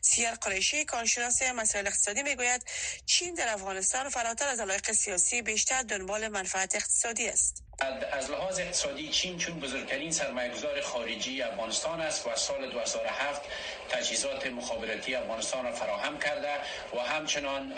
سیر 0.00 0.30
قریشی 0.30 0.84
کارشناس 0.84 1.42
مسائل 1.42 1.86
اقتصادی 1.86 2.22
می 2.22 2.36
گوید 2.36 2.62
چین 3.06 3.34
در 3.34 3.48
افغانستان 3.48 4.08
فراتر 4.08 4.48
از 4.48 4.60
علایق 4.60 4.92
سیاسی 4.92 5.42
بیشتر 5.42 5.82
دنبال 5.82 6.28
منفعت 6.28 6.74
اقتصادی 6.74 7.28
است. 7.28 7.65
از 8.12 8.30
لحاظ 8.30 8.60
اقتصادی 8.60 9.08
چین 9.08 9.38
چون 9.38 9.60
بزرگترین 9.60 10.10
سرمایه‌گذار 10.10 10.80
خارجی 10.80 11.42
افغانستان 11.42 12.00
است 12.00 12.26
و 12.26 12.36
سال 12.36 12.70
2007 12.70 13.42
تجهیزات 13.88 14.46
مخابراتی 14.46 15.14
افغانستان 15.14 15.64
را 15.64 15.72
فراهم 15.72 16.18
کرده 16.18 16.48
و 16.94 17.00
همچنان 17.00 17.68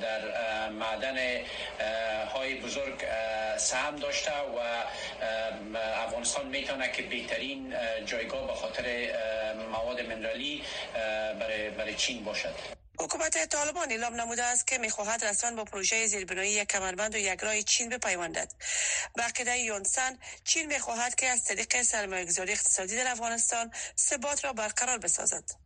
در 0.00 0.68
معدن 0.68 1.16
های 2.34 2.54
بزرگ 2.54 3.04
سهم 3.56 3.96
داشته 3.96 4.32
و 4.32 4.84
افغانستان 6.04 6.46
می‌تونه 6.46 6.92
که 6.92 7.02
بهترین 7.02 7.74
جایگاه 8.06 8.46
به 8.46 8.54
خاطر 8.54 9.08
مواد 9.72 10.00
منرالی 10.00 10.62
برای, 11.78 11.94
چین 11.94 12.24
باشد. 12.24 12.54
حکومت 13.00 13.46
طالبان 13.48 13.90
اعلام 13.90 14.14
نموده 14.14 14.44
است 14.44 14.66
که 14.66 14.78
می‌خواهد 14.78 15.24
رسما 15.24 15.56
با 15.56 15.64
پروژه 15.64 16.06
زیربنایی 16.06 16.52
یک 16.52 16.68
کمربند 16.68 17.14
و 17.14 17.18
یک 17.18 17.40
راه 17.40 17.62
چین 17.62 17.88
بپیوندد. 17.88 18.52
به 19.14 19.22
عقیده 19.22 19.58
یونسن 19.58 20.18
چین 20.44 20.66
می‌خواهد 20.66 21.14
که 21.14 21.26
از 21.26 21.44
طریق 21.44 21.82
سرمایه‌گذاری 21.82 22.52
اقتصادی 22.52 22.96
در 22.96 23.10
افغانستان 23.10 23.70
ثبات 23.98 24.44
را 24.44 24.52
برقرار 24.52 24.98
بسازد. 24.98 25.65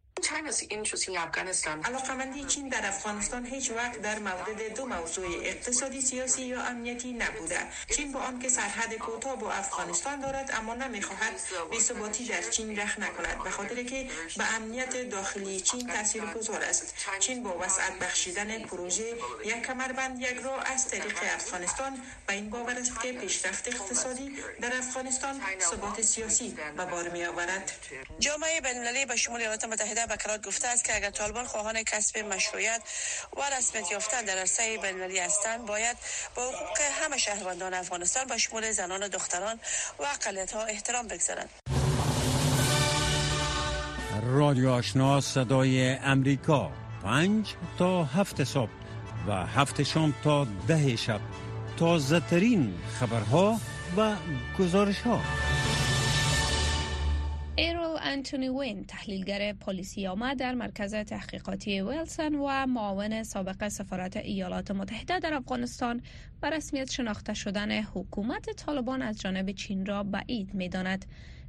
علاقمندی 1.85 2.44
چین 2.44 2.68
در 2.68 2.87
افغانستان 2.87 3.46
هیچ 3.46 3.70
وقت 3.70 4.03
در 4.03 4.18
مورد 4.18 4.77
دو 4.77 4.87
موضوع 4.87 5.27
اقتصادی 5.42 6.01
سیاسی 6.01 6.42
یا 6.42 6.62
امنیتی 6.62 7.12
نبوده. 7.12 7.61
چین 7.96 8.12
با 8.12 8.20
آنکه 8.20 8.49
سرحد 8.49 8.94
کوتاه 8.94 9.37
با 9.37 9.53
افغانستان 9.53 10.20
دارد 10.20 10.51
اما 10.55 10.75
نمی‌خواهد 10.75 11.40
ثباتی 11.81 12.25
در 12.25 12.42
چین 12.42 12.79
رخ 12.79 12.99
نکند 12.99 13.44
به 13.44 13.51
خاطر 13.51 13.83
که 13.83 14.09
به 14.37 14.55
امنیت 14.55 15.11
داخلی 15.11 15.61
چین 15.61 15.87
تاثیر 15.87 16.25
گذار 16.25 16.62
است. 16.62 16.94
چین 17.20 17.42
با 17.42 17.59
وسعت 17.59 17.99
بخشیدن 17.99 18.59
پروژه 18.62 19.14
یک 19.44 19.62
کمربند 19.62 20.20
یک 20.20 20.37
راه 20.44 20.70
از 20.73 20.88
طریق 20.88 21.18
افغانستان 21.23 22.03
به 22.27 22.33
این 22.33 22.51
باور 22.51 22.79
است 22.79 23.01
که 23.01 23.12
پیشرفت 23.12 23.68
اقتصادی 23.68 24.37
در 24.61 24.77
افغانستان 24.77 25.40
ثبات 25.61 26.03
سیاسی 26.03 26.57
به 26.77 26.85
بار 26.85 27.09
می 27.09 27.25
آورد 27.25 27.73
جامعه 28.18 28.61
بین 28.61 29.07
به 29.07 29.16
شمول 29.16 29.40
ایالات 29.40 29.64
متحده 29.64 29.99
بکرات 30.06 30.46
گفته 30.46 30.68
است 30.68 30.84
که 30.84 30.96
اگر 30.96 31.10
طالبان 31.10 31.44
خواهان 31.44 31.82
کسب 31.82 32.18
مشروعیت 32.18 32.80
و 33.36 33.40
رسمیت 33.58 33.92
یافتن 33.92 34.24
در 34.24 34.38
عرصه 34.38 34.78
بین‌المللی 34.78 35.18
هستند 35.18 35.66
باید 35.66 35.96
با 36.34 36.42
حقوق 36.42 36.78
همه 37.02 37.18
شهروندان 37.18 37.74
افغانستان 37.74 38.26
به 38.26 38.38
شمول 38.38 38.70
زنان 38.70 39.02
و 39.02 39.08
دختران 39.08 39.60
و 39.98 40.06
ها 40.54 40.64
احترام 40.64 41.06
بگذارند. 41.06 41.50
رادیو 44.22 44.70
آشنا 44.70 45.20
صدای 45.20 45.90
امریکا. 45.90 46.70
پنج 47.02 47.54
تا 47.78 48.04
هفت 48.04 48.44
صبح 48.44 48.70
و 49.28 49.32
هفت 49.32 49.82
شام 49.82 50.14
تا 50.24 50.46
ده 50.68 50.96
شب. 50.96 51.20
تازه 51.78 52.20
ترین 52.20 52.74
خبرها 53.00 53.60
و 53.96 54.16
گزارش 54.58 55.00
ها 55.00 55.20
ایرل 57.56 57.96
انتونی 58.00 58.48
وین 58.48 58.84
تحلیلگر 58.84 59.52
پالیسی 59.53 60.07
عامه 60.07 60.38
در 60.38 60.54
مرکز 60.54 60.94
تحقیقاتی 60.94 61.80
ویلسن 61.80 62.34
و 62.34 62.66
معاون 62.66 63.22
سابق 63.22 63.68
سفارت 63.68 64.16
ایالات 64.16 64.70
متحده 64.70 65.18
در 65.18 65.34
افغانستان 65.34 66.02
به 66.40 66.50
رسمیت 66.50 66.90
شناخته 66.90 67.34
شدن 67.34 67.82
حکومت 67.82 68.50
طالبان 68.50 69.02
از 69.02 69.20
جانب 69.20 69.50
چین 69.52 69.86
را 69.86 70.02
بعید 70.02 70.54
می 70.54 70.68
داند. 70.68 71.04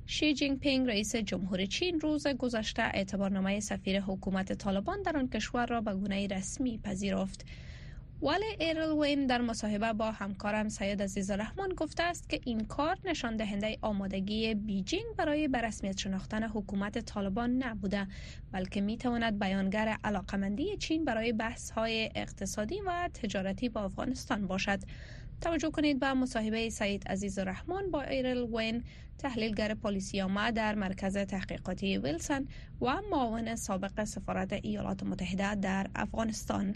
شی 0.06 0.34
جین 0.34 0.60
پینگ 0.60 0.88
رئیس 0.88 1.16
جمهور 1.16 1.66
چین 1.66 2.00
روز 2.00 2.28
گذشته 2.28 2.82
اعتبارنامه 2.84 3.60
سفیر 3.60 4.02
حکومت 4.02 4.54
طالبان 4.54 5.02
در 5.02 5.18
آن 5.18 5.30
کشور 5.30 5.66
را 5.66 5.82
به 5.82 5.94
گونه 5.94 6.28
رسمی 6.28 6.78
پذیرفت. 6.78 7.46
ولی 8.24 8.46
ایرل 8.60 8.92
وین 8.92 9.28
در 9.28 9.42
مصاحبه 9.42 9.94
با 9.94 10.12
همکارم 10.12 10.70
سید 10.70 11.02
عزیز 11.02 11.32
رحمان 11.32 11.70
گفته 11.70 12.04
است 12.04 12.30
که 12.30 12.40
این 12.46 12.66
کار 12.66 12.98
نشان 13.06 13.38
دهنده 13.38 13.78
آمادگی 13.82 14.56
بیجینگ 14.56 15.16
برای 15.18 15.48
به 15.48 15.72
شناختن 15.98 16.44
حکومت 16.44 17.00
طالبان 17.00 17.64
نبوده 17.64 18.08
بلکه 18.52 18.82
می 18.82 18.98
تواند 18.98 19.40
بیانگر 19.40 19.98
علاقمندی 20.04 20.78
چین 20.78 21.06
برای 21.06 21.34
بحث 21.34 21.72
های 21.72 22.10
اقتصادی 22.16 22.82
و 22.88 23.10
تجارتی 23.14 23.70
با 23.70 23.82
افغانستان 23.82 24.48
باشد. 24.48 24.80
توجه 25.42 25.70
کنید 25.72 26.00
به 26.00 26.14
مصاحبه 26.14 26.70
سید 26.70 27.08
عزیز 27.08 27.40
رحمان 27.40 27.92
با 27.92 28.02
ایرل 28.02 28.48
وین 28.54 28.84
تحلیلگر 29.18 29.74
پالیسی 29.74 30.22
عامه 30.22 30.52
در 30.52 30.76
مرکز 30.76 31.18
تحقیقاتی 31.18 31.98
ویلسون 31.98 32.48
و 32.82 33.02
معاون 33.12 33.56
سابق 33.56 34.04
سفارت 34.04 34.54
ایالات 34.54 35.04
متحده 35.04 35.56
در 35.56 35.88
افغانستان. 35.96 36.76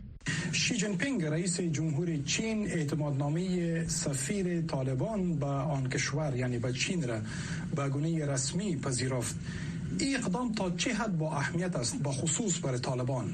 شی 0.51 0.77
جین 0.77 0.97
پینگ 0.97 1.23
رئیس 1.25 1.61
جمهور 1.61 2.17
چین 2.17 2.67
اعتمادنامه 2.67 3.87
سفیر 3.87 4.61
طالبان 4.61 5.35
به 5.35 5.45
آن 5.45 5.89
کشور 5.89 6.35
یعنی 6.35 6.57
به 6.57 6.73
چین 6.73 7.07
را 7.07 7.21
به 7.75 7.89
گونه 7.89 8.25
رسمی 8.25 8.75
پذیرفت. 8.75 9.35
این 9.99 10.15
اقدام 10.15 10.51
تا 10.53 10.71
چه 10.71 10.93
حد 10.93 11.17
با 11.17 11.35
اهمیت 11.35 11.75
است 11.75 12.03
با 12.03 12.11
خصوص 12.11 12.65
برای 12.65 12.79
طالبان؟ 12.79 13.33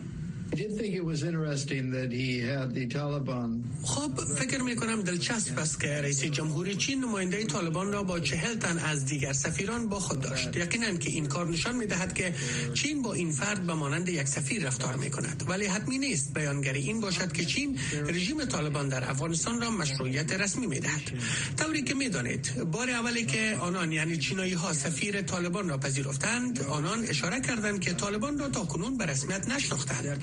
خب 3.83 4.11
فکر 4.35 4.61
می 4.61 4.75
کنم 4.75 5.01
دلچسب 5.01 5.59
است 5.59 5.79
که 5.79 5.87
رئیس 5.87 6.23
جمهور 6.23 6.73
چین 6.73 6.99
نماینده 7.03 7.45
طالبان 7.45 7.91
را 7.91 8.03
با 8.03 8.19
چهل 8.19 8.55
تن 8.55 8.77
از 8.79 9.05
دیگر 9.05 9.33
سفیران 9.33 9.87
با 9.87 9.99
خود 9.99 10.21
داشت. 10.21 10.57
یقینا 10.57 10.97
که 10.97 11.09
این 11.09 11.25
کار 11.25 11.47
نشان 11.47 11.75
می 11.75 11.85
دهد 11.85 12.13
که 12.13 12.33
چین 12.73 13.01
با 13.01 13.13
این 13.13 13.31
فرد 13.31 13.67
به 13.67 13.73
مانند 13.73 14.09
یک 14.09 14.27
سفیر 14.27 14.67
رفتار 14.67 14.95
می 14.95 15.09
کند 15.09 15.43
ولی 15.47 15.65
حتمی 15.65 15.97
نیست. 15.97 16.33
بیانگری 16.33 16.79
این 16.79 17.01
باشد 17.01 17.31
که 17.31 17.45
چین 17.45 17.79
رژیم 18.05 18.45
طالبان 18.45 18.89
در 18.89 19.09
افغانستان 19.09 19.61
را 19.61 19.71
مشروعیت 19.71 20.31
رسمی 20.31 20.67
می 20.67 20.79
دهد 20.79 21.11
طوری 21.57 21.81
که 21.81 21.93
می 21.93 22.09
دانید 22.09 22.63
بار 22.71 22.89
اولی 22.89 23.25
که 23.25 23.57
آنان 23.59 23.91
یعنی 23.91 24.17
چینایی 24.17 24.53
ها 24.53 24.73
سفیر 24.73 25.21
طالبان 25.21 25.69
را 25.69 25.77
پذیرفتند 25.77 26.61
آنان 26.61 27.05
اشاره 27.07 27.41
کردند 27.41 27.79
که 27.79 27.93
طالبان 27.93 28.37
را 28.39 28.49
تا 28.49 28.65
کنون 28.65 28.97
به 28.97 29.05
رسمیت 29.05 29.49
نشناختند. 29.49 30.21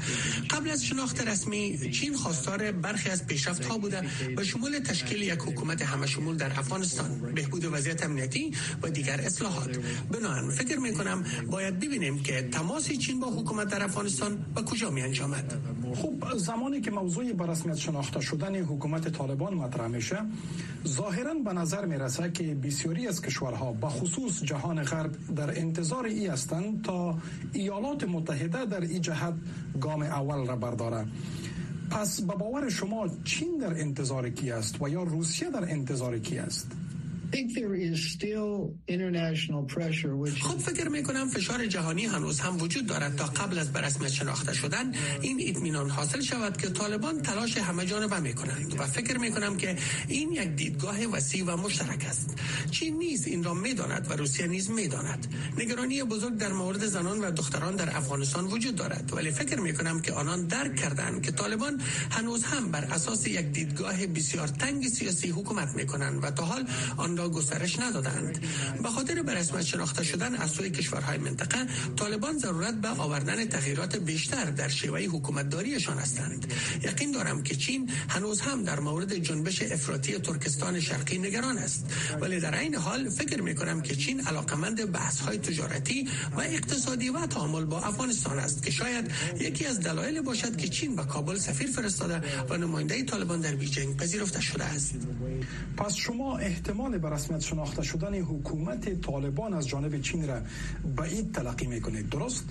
قبل 0.50 0.70
از 0.70 0.84
شناخت 0.84 1.28
رسمی 1.28 1.90
چین 1.90 2.14
خواستار 2.14 2.72
برخی 2.72 3.10
از 3.10 3.26
پیشرفت 3.26 3.64
ها 3.64 3.78
بوده 3.78 4.02
به 4.36 4.44
شمول 4.44 4.78
تشکیل 4.78 5.22
یک 5.22 5.38
حکومت 5.38 5.82
همه 5.82 6.06
شمول 6.06 6.36
در 6.36 6.58
افغانستان. 6.58 7.32
بهبود 7.34 7.64
وضعیت 7.64 8.04
امنیتی 8.04 8.52
و 8.82 8.88
دیگر 8.88 9.20
اصلاحات. 9.20 9.78
بنابراین 10.10 10.50
فکر 10.50 10.78
می 10.78 10.94
کنم 10.94 11.24
باید 11.50 11.80
ببینیم 11.80 12.22
که 12.22 12.48
تماس 12.52 12.92
چین 12.92 13.20
با 13.20 13.26
حکومت 13.30 13.68
در 13.68 13.82
افغانستان 13.82 14.44
به 14.54 14.62
کجا 14.62 14.90
می 14.90 15.02
انجامد 15.02 15.54
خب 15.94 16.36
زمانی 16.36 16.80
که 16.80 16.90
موضوع 16.90 17.32
به 17.32 17.46
رسمیت 17.46 17.76
شناخته 17.76 18.20
شدن 18.20 18.56
حکومت 18.56 19.08
طالبان 19.08 19.54
مطرح 19.54 19.86
میشه 19.86 20.16
ظاهرا 20.86 21.34
به 21.34 21.52
نظر 21.52 21.84
می 21.84 21.96
رسه 21.96 22.30
که 22.30 22.54
بسیاری 22.54 23.08
از 23.08 23.22
کشورها 23.22 23.72
به 23.72 23.88
خصوص 23.88 24.42
جهان 24.42 24.82
غرب 24.82 25.34
در 25.36 25.58
انتظار 25.58 26.04
ای 26.04 26.26
هستند 26.26 26.84
تا 26.84 27.18
ایالات 27.52 28.04
متحده 28.04 28.64
در 28.64 28.80
این 28.80 29.02
جهت 29.02 29.34
گام 29.80 30.02
اول 30.08 30.46
را 30.46 30.56
برداره 30.56 31.06
پس 31.90 32.20
به 32.20 32.34
باور 32.34 32.68
شما 32.68 33.08
چین 33.24 33.58
در 33.58 33.80
انتظار 33.80 34.30
کی 34.30 34.50
است 34.50 34.82
و 34.82 34.88
یا 34.88 35.02
روسیه 35.02 35.50
در 35.50 35.72
انتظار 35.72 36.18
کی 36.18 36.38
است؟ 36.38 36.66
خب 40.34 40.58
فکر 40.58 40.88
می 40.88 41.02
کنم 41.02 41.28
فشار 41.28 41.66
جهانی 41.66 42.06
هنوز 42.06 42.40
هم 42.40 42.62
وجود 42.62 42.86
دارد. 42.86 43.16
تا 43.16 43.24
قبل 43.24 43.58
از 43.58 43.72
برسمیت 43.72 44.10
شناخته 44.10 44.54
شدن 44.54 44.92
این 45.20 45.42
اطمینان 45.48 45.90
حاصل 45.90 46.20
شود 46.20 46.56
که 46.56 46.68
طالبان 46.68 47.22
تلاش 47.22 47.58
همه 47.58 47.86
جانبه 47.86 48.20
می 48.20 48.34
کنند 48.34 48.80
و 48.80 48.86
فکر 48.86 49.18
می 49.18 49.30
کنم 49.30 49.56
که 49.56 49.76
این 50.08 50.32
یک 50.32 50.48
دیدگاه 50.48 51.06
وسیع 51.06 51.44
و 51.44 51.56
مشترک 51.56 52.06
است. 52.08 52.34
چین 52.70 52.98
نیز 52.98 53.26
این 53.26 53.44
را 53.44 53.54
می 53.54 53.74
داند 53.74 54.06
و 54.10 54.12
روسیه 54.12 54.46
نیز 54.46 54.70
می 54.70 54.88
داند 54.88 55.34
نگرانی 55.58 56.02
بزرگ 56.02 56.36
در 56.36 56.52
مورد 56.52 56.86
زنان 56.86 57.20
و 57.20 57.30
دختران 57.30 57.76
در 57.76 57.96
افغانستان 57.96 58.44
وجود 58.44 58.76
دارد. 58.76 59.12
ولی 59.16 59.30
فکر 59.30 59.60
می 59.60 59.74
کنم 59.74 60.00
که 60.00 60.12
آنان 60.12 60.46
درک 60.46 60.76
کردند 60.76 61.22
که 61.22 61.32
طالبان 61.32 61.80
هنوز 62.10 62.44
هم 62.44 62.70
بر 62.70 62.84
اساس 62.84 63.26
یک 63.26 63.46
دیدگاه 63.46 64.06
بسیار 64.06 64.48
تنگ 64.48 64.88
سیاسی 64.88 65.30
حکومت 65.30 65.76
می 65.76 65.86
کنند 65.86 66.24
و 66.24 66.30
تا 66.30 66.44
حال 66.44 66.64
آن 66.96 67.17
را 67.18 67.28
گسترش 67.28 67.78
ندادند. 67.78 68.40
به 68.82 68.88
خاطر 68.88 69.22
به 69.22 69.34
رسمیت 69.34 69.64
شناخته 69.64 70.04
شدن 70.04 70.34
از 70.34 70.50
سوی 70.50 70.70
کشورهای 70.70 71.18
منطقه 71.18 71.66
طالبان 71.96 72.38
ضرورت 72.38 72.74
به 72.74 72.88
آوردن 72.88 73.44
تغییرات 73.44 73.96
بیشتر 73.96 74.44
در 74.44 74.68
شیوه 74.68 75.00
حکومتداریشان 75.00 75.98
هستند. 75.98 76.52
یقین 76.82 77.12
دارم 77.12 77.42
که 77.42 77.56
چین 77.56 77.90
هنوز 78.08 78.40
هم 78.40 78.62
در 78.62 78.80
مورد 78.80 79.14
جنبش 79.14 79.62
افراطی 79.62 80.18
ترکستان 80.18 80.80
شرقی 80.80 81.18
نگران 81.18 81.58
است. 81.58 81.86
ولی 82.20 82.40
در 82.40 82.58
این 82.58 82.74
حال 82.74 83.08
فکر 83.08 83.42
می 83.42 83.54
کنم 83.54 83.80
که 83.80 83.96
چین 83.96 84.20
علاقمند 84.20 84.92
بحث 84.92 85.20
های 85.20 85.38
تجارتی 85.38 86.08
و 86.36 86.40
اقتصادی 86.40 87.10
و 87.10 87.26
تعامل 87.26 87.64
با 87.64 87.80
افغانستان 87.80 88.38
است 88.38 88.62
که 88.62 88.70
شاید 88.70 89.10
یکی 89.40 89.66
از 89.66 89.80
دلایل 89.80 90.20
باشد 90.20 90.56
که 90.56 90.68
چین 90.68 90.96
به 90.96 91.04
کابل 91.04 91.38
سفیر 91.38 91.70
فرستاده 91.70 92.22
و 92.48 92.56
نماینده 92.56 93.04
طالبان 93.04 93.40
در 93.40 93.54
بیجینگ 93.54 93.96
پذیرفته 93.96 94.40
شده 94.40 94.64
است. 94.64 94.94
پس 95.76 95.94
شما 95.94 96.38
احتمال 96.38 96.98
به 97.08 97.14
رسمیت 97.14 97.40
شناخته 97.40 97.82
شدن 97.82 98.14
حکومت 98.14 99.00
طالبان 99.00 99.54
از 99.54 99.68
جانب 99.68 100.00
چین 100.00 100.28
را 100.28 100.40
به 100.96 101.02
این 101.02 101.32
تلقی 101.32 101.66
می‌کنید 101.66 102.08
درست؟ 102.08 102.44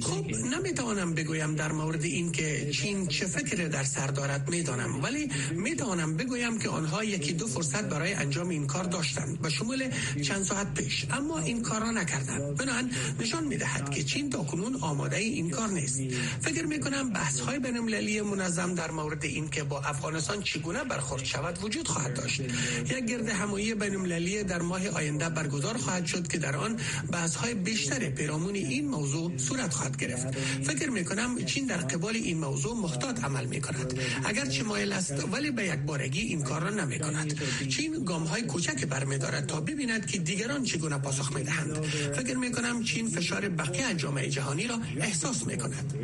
خب 0.00 0.26
نمی‌توانم 0.54 1.14
بگویم 1.14 1.54
در 1.54 1.72
مورد 1.72 2.04
این 2.04 2.32
که 2.32 2.70
چین 2.72 3.06
چه 3.06 3.26
فکر 3.26 3.68
در 3.68 3.84
سر 3.84 4.06
دارد 4.06 4.50
می‌دانم. 4.50 5.02
ولی 5.02 5.30
می‌توانم 5.50 6.16
بگویم 6.16 6.58
که 6.58 6.68
آنها 6.68 7.04
یکی 7.04 7.32
دو 7.32 7.46
فرصت 7.46 7.84
برای 7.84 8.12
انجام 8.12 8.48
این 8.48 8.66
کار 8.66 8.84
داشتند. 8.84 9.40
به 9.40 9.50
شمول 9.50 9.88
چند 10.22 10.42
ساعت 10.42 10.74
پیش. 10.74 11.06
اما 11.10 11.38
این 11.38 11.62
کار 11.62 11.80
را 11.80 11.90
نکردند. 11.90 12.56
بنابراین 12.56 12.90
نشان 13.20 13.44
می‌دهد 13.44 13.90
که 13.90 14.02
چین 14.02 14.30
تا 14.30 14.42
کنون 14.44 14.76
آماده 14.80 15.16
این 15.16 15.50
کار 15.50 15.68
نیست. 15.68 16.00
فکر 16.40 16.66
می‌کنم 16.66 17.12
بحث 17.12 17.40
های 17.40 17.58
بین 17.58 17.76
المللی 17.76 18.20
منظم 18.20 18.74
در 18.74 18.90
مورد 18.90 19.24
این 19.24 19.48
که 19.48 19.62
با 19.62 19.80
افغانستان 19.80 20.42
چگونه 20.42 20.84
برخورد 20.84 21.24
شود 21.24 21.58
وجود 21.62 21.88
خواهد 21.88 22.14
داشت. 22.14 22.40
یک 22.40 23.04
گرد 23.04 23.28
همایی 23.28 23.74
بین 23.74 23.94
المللی 23.94 24.42
در 24.42 24.62
ماه 24.62 24.88
آینده 24.88 25.28
برگزار 25.28 25.76
خواهد 25.76 26.06
شد 26.06 26.28
که 26.28 26.38
در 26.38 26.56
آن 26.56 26.76
بحث 27.12 27.34
های 27.34 27.54
بیشتر 27.54 27.89
پیرامون 27.98 28.54
این 28.54 28.88
موضوع 28.88 29.36
صورت 29.36 29.74
خواهد 29.74 29.96
گرفت. 29.96 30.30
فکر 30.62 30.90
می 30.90 31.04
کنم 31.04 31.44
چین 31.44 31.66
در 31.66 31.76
قبال 31.76 32.16
این 32.16 32.38
موضوع 32.38 32.76
محتاط 32.76 33.24
عمل 33.24 33.46
می 33.46 33.60
کند 33.60 33.94
اگرچه 34.24 34.62
مایل 34.64 34.92
است 34.92 35.24
ولی 35.32 35.50
به 35.50 35.66
یک 35.66 35.78
بارگی 35.78 36.20
این 36.20 36.42
کار 36.42 36.60
را 36.62 36.70
نمی 36.70 36.98
کند 36.98 37.34
چین 37.68 38.04
گام 38.04 38.22
های 38.22 38.42
کوچک 38.42 38.84
برمیدارد 38.84 39.46
تا 39.46 39.60
ببیند 39.60 40.06
که 40.06 40.18
دیگران 40.18 40.64
چگونه 40.64 40.98
پاسخ 40.98 41.36
می 41.36 41.42
دهند 41.42 41.82
فکر 42.16 42.36
می 42.36 42.52
کنم 42.52 42.82
چین 42.82 43.08
فشار 43.08 43.48
بقیه 43.48 43.94
جامعه 43.94 44.28
جهانی 44.28 44.66
را 44.66 44.78
احساس 45.00 45.46
می 45.46 45.58
کند 45.58 45.94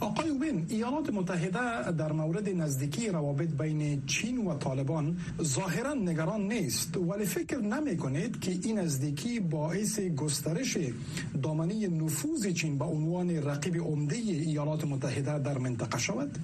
آقای 0.00 0.28
اوبین 0.28 0.66
ایالات 0.68 1.10
متحده 1.10 1.92
در 1.92 2.12
مورد 2.12 2.48
نزدیکی 2.48 3.08
روابط 3.08 3.48
بین 3.48 4.02
چین 4.06 4.46
و 4.46 4.58
طالبان 4.58 5.16
ظاهرا 5.42 5.94
نگران 5.94 6.40
نیست 6.52 6.96
ولی 6.96 7.24
فکر 7.24 7.58
نمی 7.58 7.96
کنید 7.96 8.40
که 8.40 8.50
این 8.50 8.78
نزدیکی 8.78 9.40
باعث 9.40 10.00
گسترش 10.00 10.76
دامنه 11.42 11.88
نفوذ 11.88 12.46
چین 12.46 12.78
به 12.78 12.84
عنوان 12.84 13.30
رقیب 13.30 13.76
عمده 13.76 14.16
ایالات 14.16 14.84
متحده 14.84 15.38
در 15.38 15.58
منطقه 15.58 15.98
شود؟ 15.98 16.38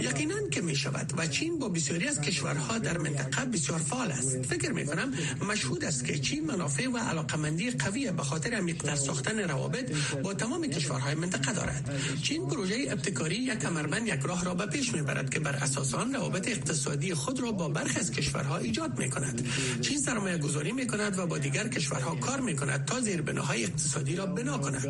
یقینا 0.00 0.48
که 0.50 0.60
می 0.60 0.76
شود 0.76 1.12
و 1.16 1.26
چین 1.26 1.58
با 1.58 1.68
بسیاری 1.68 2.08
از 2.08 2.20
کشورها 2.20 2.78
در 2.78 2.98
منطقه 2.98 3.44
بسیار 3.44 3.78
فعال 3.78 4.10
است. 4.10 4.42
فکر 4.42 4.72
می 4.72 4.86
کنم 4.86 5.12
مشهود 5.48 5.84
است 5.84 6.04
که 6.04 6.18
چین 6.18 6.46
منافع 6.46 6.88
و 6.88 6.96
علاقمندی 6.96 7.70
قوی 7.70 8.10
به 8.10 8.22
خاطر 8.22 8.54
عمیق‌تر 8.54 8.96
ساختن 8.96 9.38
روابط 9.38 9.92
با 10.22 10.34
تمام 10.34 10.66
کشورهای 10.66 11.14
منطقه 11.14 11.52
دارد. 11.52 11.90
چین 12.22 12.46
پروژه 12.46 12.76
ابتکاری 12.88 13.36
یک 13.36 13.58
کمربند 13.58 14.08
یک 14.08 14.20
راه 14.20 14.44
را 14.44 14.54
به 14.54 14.66
پیش 14.66 14.94
می‌برد 14.94 15.30
که 15.30 15.40
بر 15.40 15.56
اساس 15.56 15.94
آن 15.94 16.14
روابط 16.14 16.48
اقتصادی 16.48 17.14
خود 17.14 17.40
را 17.40 17.52
با 17.52 17.68
برخی 17.68 18.00
از 18.00 18.10
کشورها 18.10 18.56
ایجاد 18.58 18.98
می 18.98 19.10
کند 19.10 19.46
چین 19.80 19.98
سرمایه 19.98 20.38
گذاری 20.38 20.72
می 20.72 20.86
کند 20.86 21.18
و 21.18 21.26
با 21.26 21.38
دیگر 21.38 21.68
کشورها 21.68 22.14
کار 22.14 22.40
می 22.40 22.56
کند 22.56 22.84
تا 22.84 23.00
زیر 23.00 23.22
بناهای 23.30 23.64
اقتصادی 23.64 24.16
را 24.16 24.26
بنا 24.26 24.58
کند. 24.58 24.86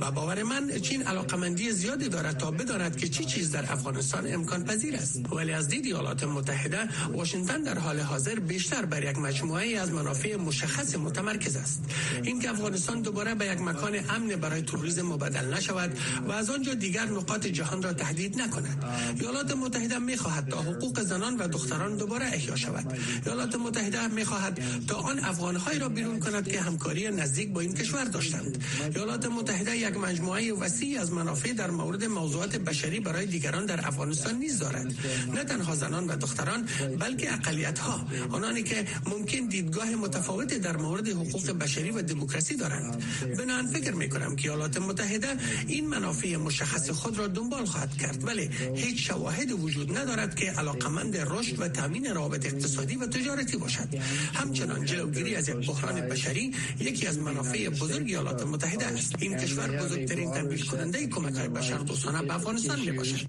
و 0.00 0.10
باور 0.10 0.42
من 0.42 0.80
چین 0.80 1.02
علاقمندی 1.02 1.72
زیادی 1.72 2.08
دارد 2.08 2.38
تا 2.38 2.50
بداند 2.50 2.96
که 2.96 3.08
چی 3.08 3.24
چیز 3.24 3.50
در 3.50 3.72
افغانستان 3.72 4.34
امکان 4.34 4.64
پذیر 4.64 4.96
است. 4.96 5.20
ولی 5.32 5.52
از 5.52 5.68
دید 5.68 5.84
ایالات 5.86 6.24
متحده 6.24 6.88
واشنگتن 7.12 7.62
در 7.62 7.78
حال 7.78 8.00
حاضر 8.00 8.38
بیشتر 8.38 8.84
بر 8.84 9.02
یک 9.10 9.18
مجموعه 9.18 9.78
از 9.78 9.90
منافع 9.90 10.36
مشخص 10.36 10.96
متمرکز 10.96 11.56
است. 11.56 11.82
اینکه 12.22 12.50
افغانستان 12.50 13.02
دوباره 13.02 13.34
به 13.34 13.46
یک 13.46 13.60
مکان 13.60 13.94
امن 14.08 14.36
برای 14.36 14.62
توریسم 14.62 15.06
مبدل 15.06 15.54
نشود 15.54 15.98
و 16.28 16.32
از 16.32 16.50
آنجا 16.50 16.74
دیگر 16.74 17.04
نقاط 17.04 17.46
جهان 17.46 17.82
را 17.82 17.92
تهدید 17.92 18.40
نکند. 18.40 18.84
ایالات 19.20 19.56
متحده 19.56 19.98
می 19.98 20.16
خواهد 20.16 20.48
تا 20.48 20.62
حقوق 20.62 21.00
زنان 21.00 21.36
و 21.36 21.48
دختران 21.48 21.96
دوباره 21.96 22.26
احیا 22.26 22.56
شود. 22.56 22.98
ایالات 23.26 23.54
متحده 23.54 24.06
می 24.08 24.24
خواهد 24.24 24.60
تا 24.88 24.96
آن 24.96 25.18
افغانهایی 25.18 25.78
را 25.78 25.88
بیرون 25.88 26.20
کند 26.20 26.48
که 26.48 26.60
همکاری 26.60 27.10
نزدیک 27.10 27.52
با 27.52 27.60
این 27.60 27.74
کشور 27.82 28.04
داشتند. 28.04 28.64
ایالات 28.94 29.26
متحده 29.26 29.76
یک 29.76 29.96
مجموعه 29.96 30.52
وسیع 30.52 31.00
از 31.00 31.12
منافع 31.12 31.52
در 31.52 31.70
مورد 31.70 32.04
موضوعات 32.04 32.56
بشری 32.56 33.00
برای 33.00 33.26
دیگران 33.26 33.66
در 33.66 33.86
افغانستان 33.88 34.34
نیز 34.34 34.58
دارد 34.58 34.94
نه 35.34 35.44
تنها 35.44 35.74
زنان 35.74 36.06
و 36.06 36.16
دختران 36.16 36.68
بلکه 36.98 37.32
اقلیت 37.32 37.78
ها 37.78 38.06
آنانی 38.30 38.62
که 38.62 38.86
ممکن 39.06 39.38
دیدگاه 39.38 39.90
متفاوتی 39.94 40.58
در 40.58 40.76
مورد 40.76 41.08
حقوق 41.08 41.50
بشری 41.50 41.90
و 41.90 42.02
دموکراسی 42.02 42.56
دارند. 42.56 43.02
بنابراین 43.38 43.66
فکر 43.72 43.94
می 43.94 44.08
کنم 44.08 44.36
که 44.36 44.48
ایالات 44.48 44.76
متحده 44.78 45.28
این 45.66 45.88
منافع 45.88 46.36
مشخص 46.36 46.90
خود 46.90 47.18
را 47.18 47.26
دنبال 47.26 47.64
خواهد 47.64 47.96
کرد. 47.96 48.24
ولی 48.26 48.50
هیچ 48.74 49.08
شواهد 49.08 49.50
وجود 49.52 49.98
ندارد 49.98 50.34
که 50.34 50.50
علاقمند 50.50 51.16
رشد 51.16 51.60
و 51.60 51.68
تامین 51.68 52.06
روابط 52.06 52.46
اقتصادی 52.46 52.96
و 52.96 53.06
تجارتی 53.06 53.56
باشد. 53.56 53.88
همچنان 54.34 54.84
جلوگیری 54.84 55.34
از 55.34 55.50
بحران 55.50 56.00
بشری 56.00 56.54
یکی 56.80 57.06
از 57.06 57.18
منافع 57.18 57.71
بزرگ 57.72 58.06
ایالات 58.06 58.46
متحده 58.46 58.86
است. 58.86 59.14
این 59.18 59.36
کشور 59.36 59.76
بزرگترین 59.76 60.32
تمویل 60.32 60.64
کننده 60.66 61.06
کمک 61.06 61.34
های 61.34 61.48
بشر 61.48 61.78
دوستانه 61.78 62.22
به 62.22 62.34
افغانستان 62.34 62.80
می 62.80 62.92
باشد 62.92 63.26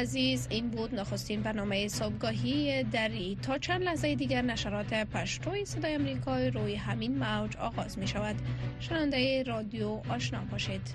عزیز 0.00 0.46
این 0.50 0.70
بود 0.70 0.94
نخستین 0.94 1.42
برنامه 1.42 1.88
صبحگاهی 1.88 2.84
دری 2.84 3.38
تا 3.42 3.58
چند 3.58 3.82
لحظه 3.82 4.14
دیگر 4.14 4.42
نشرات 4.42 4.94
پشتوی 4.94 5.64
صدای 5.64 5.94
امریکا 5.94 6.38
روی 6.38 6.74
همین 6.74 7.18
موج 7.18 7.56
آغاز 7.56 7.98
می 7.98 8.06
شود 8.06 8.36
شنونده 8.80 9.42
رادیو 9.42 10.00
آشنا 10.08 10.40
باشید. 10.50 10.94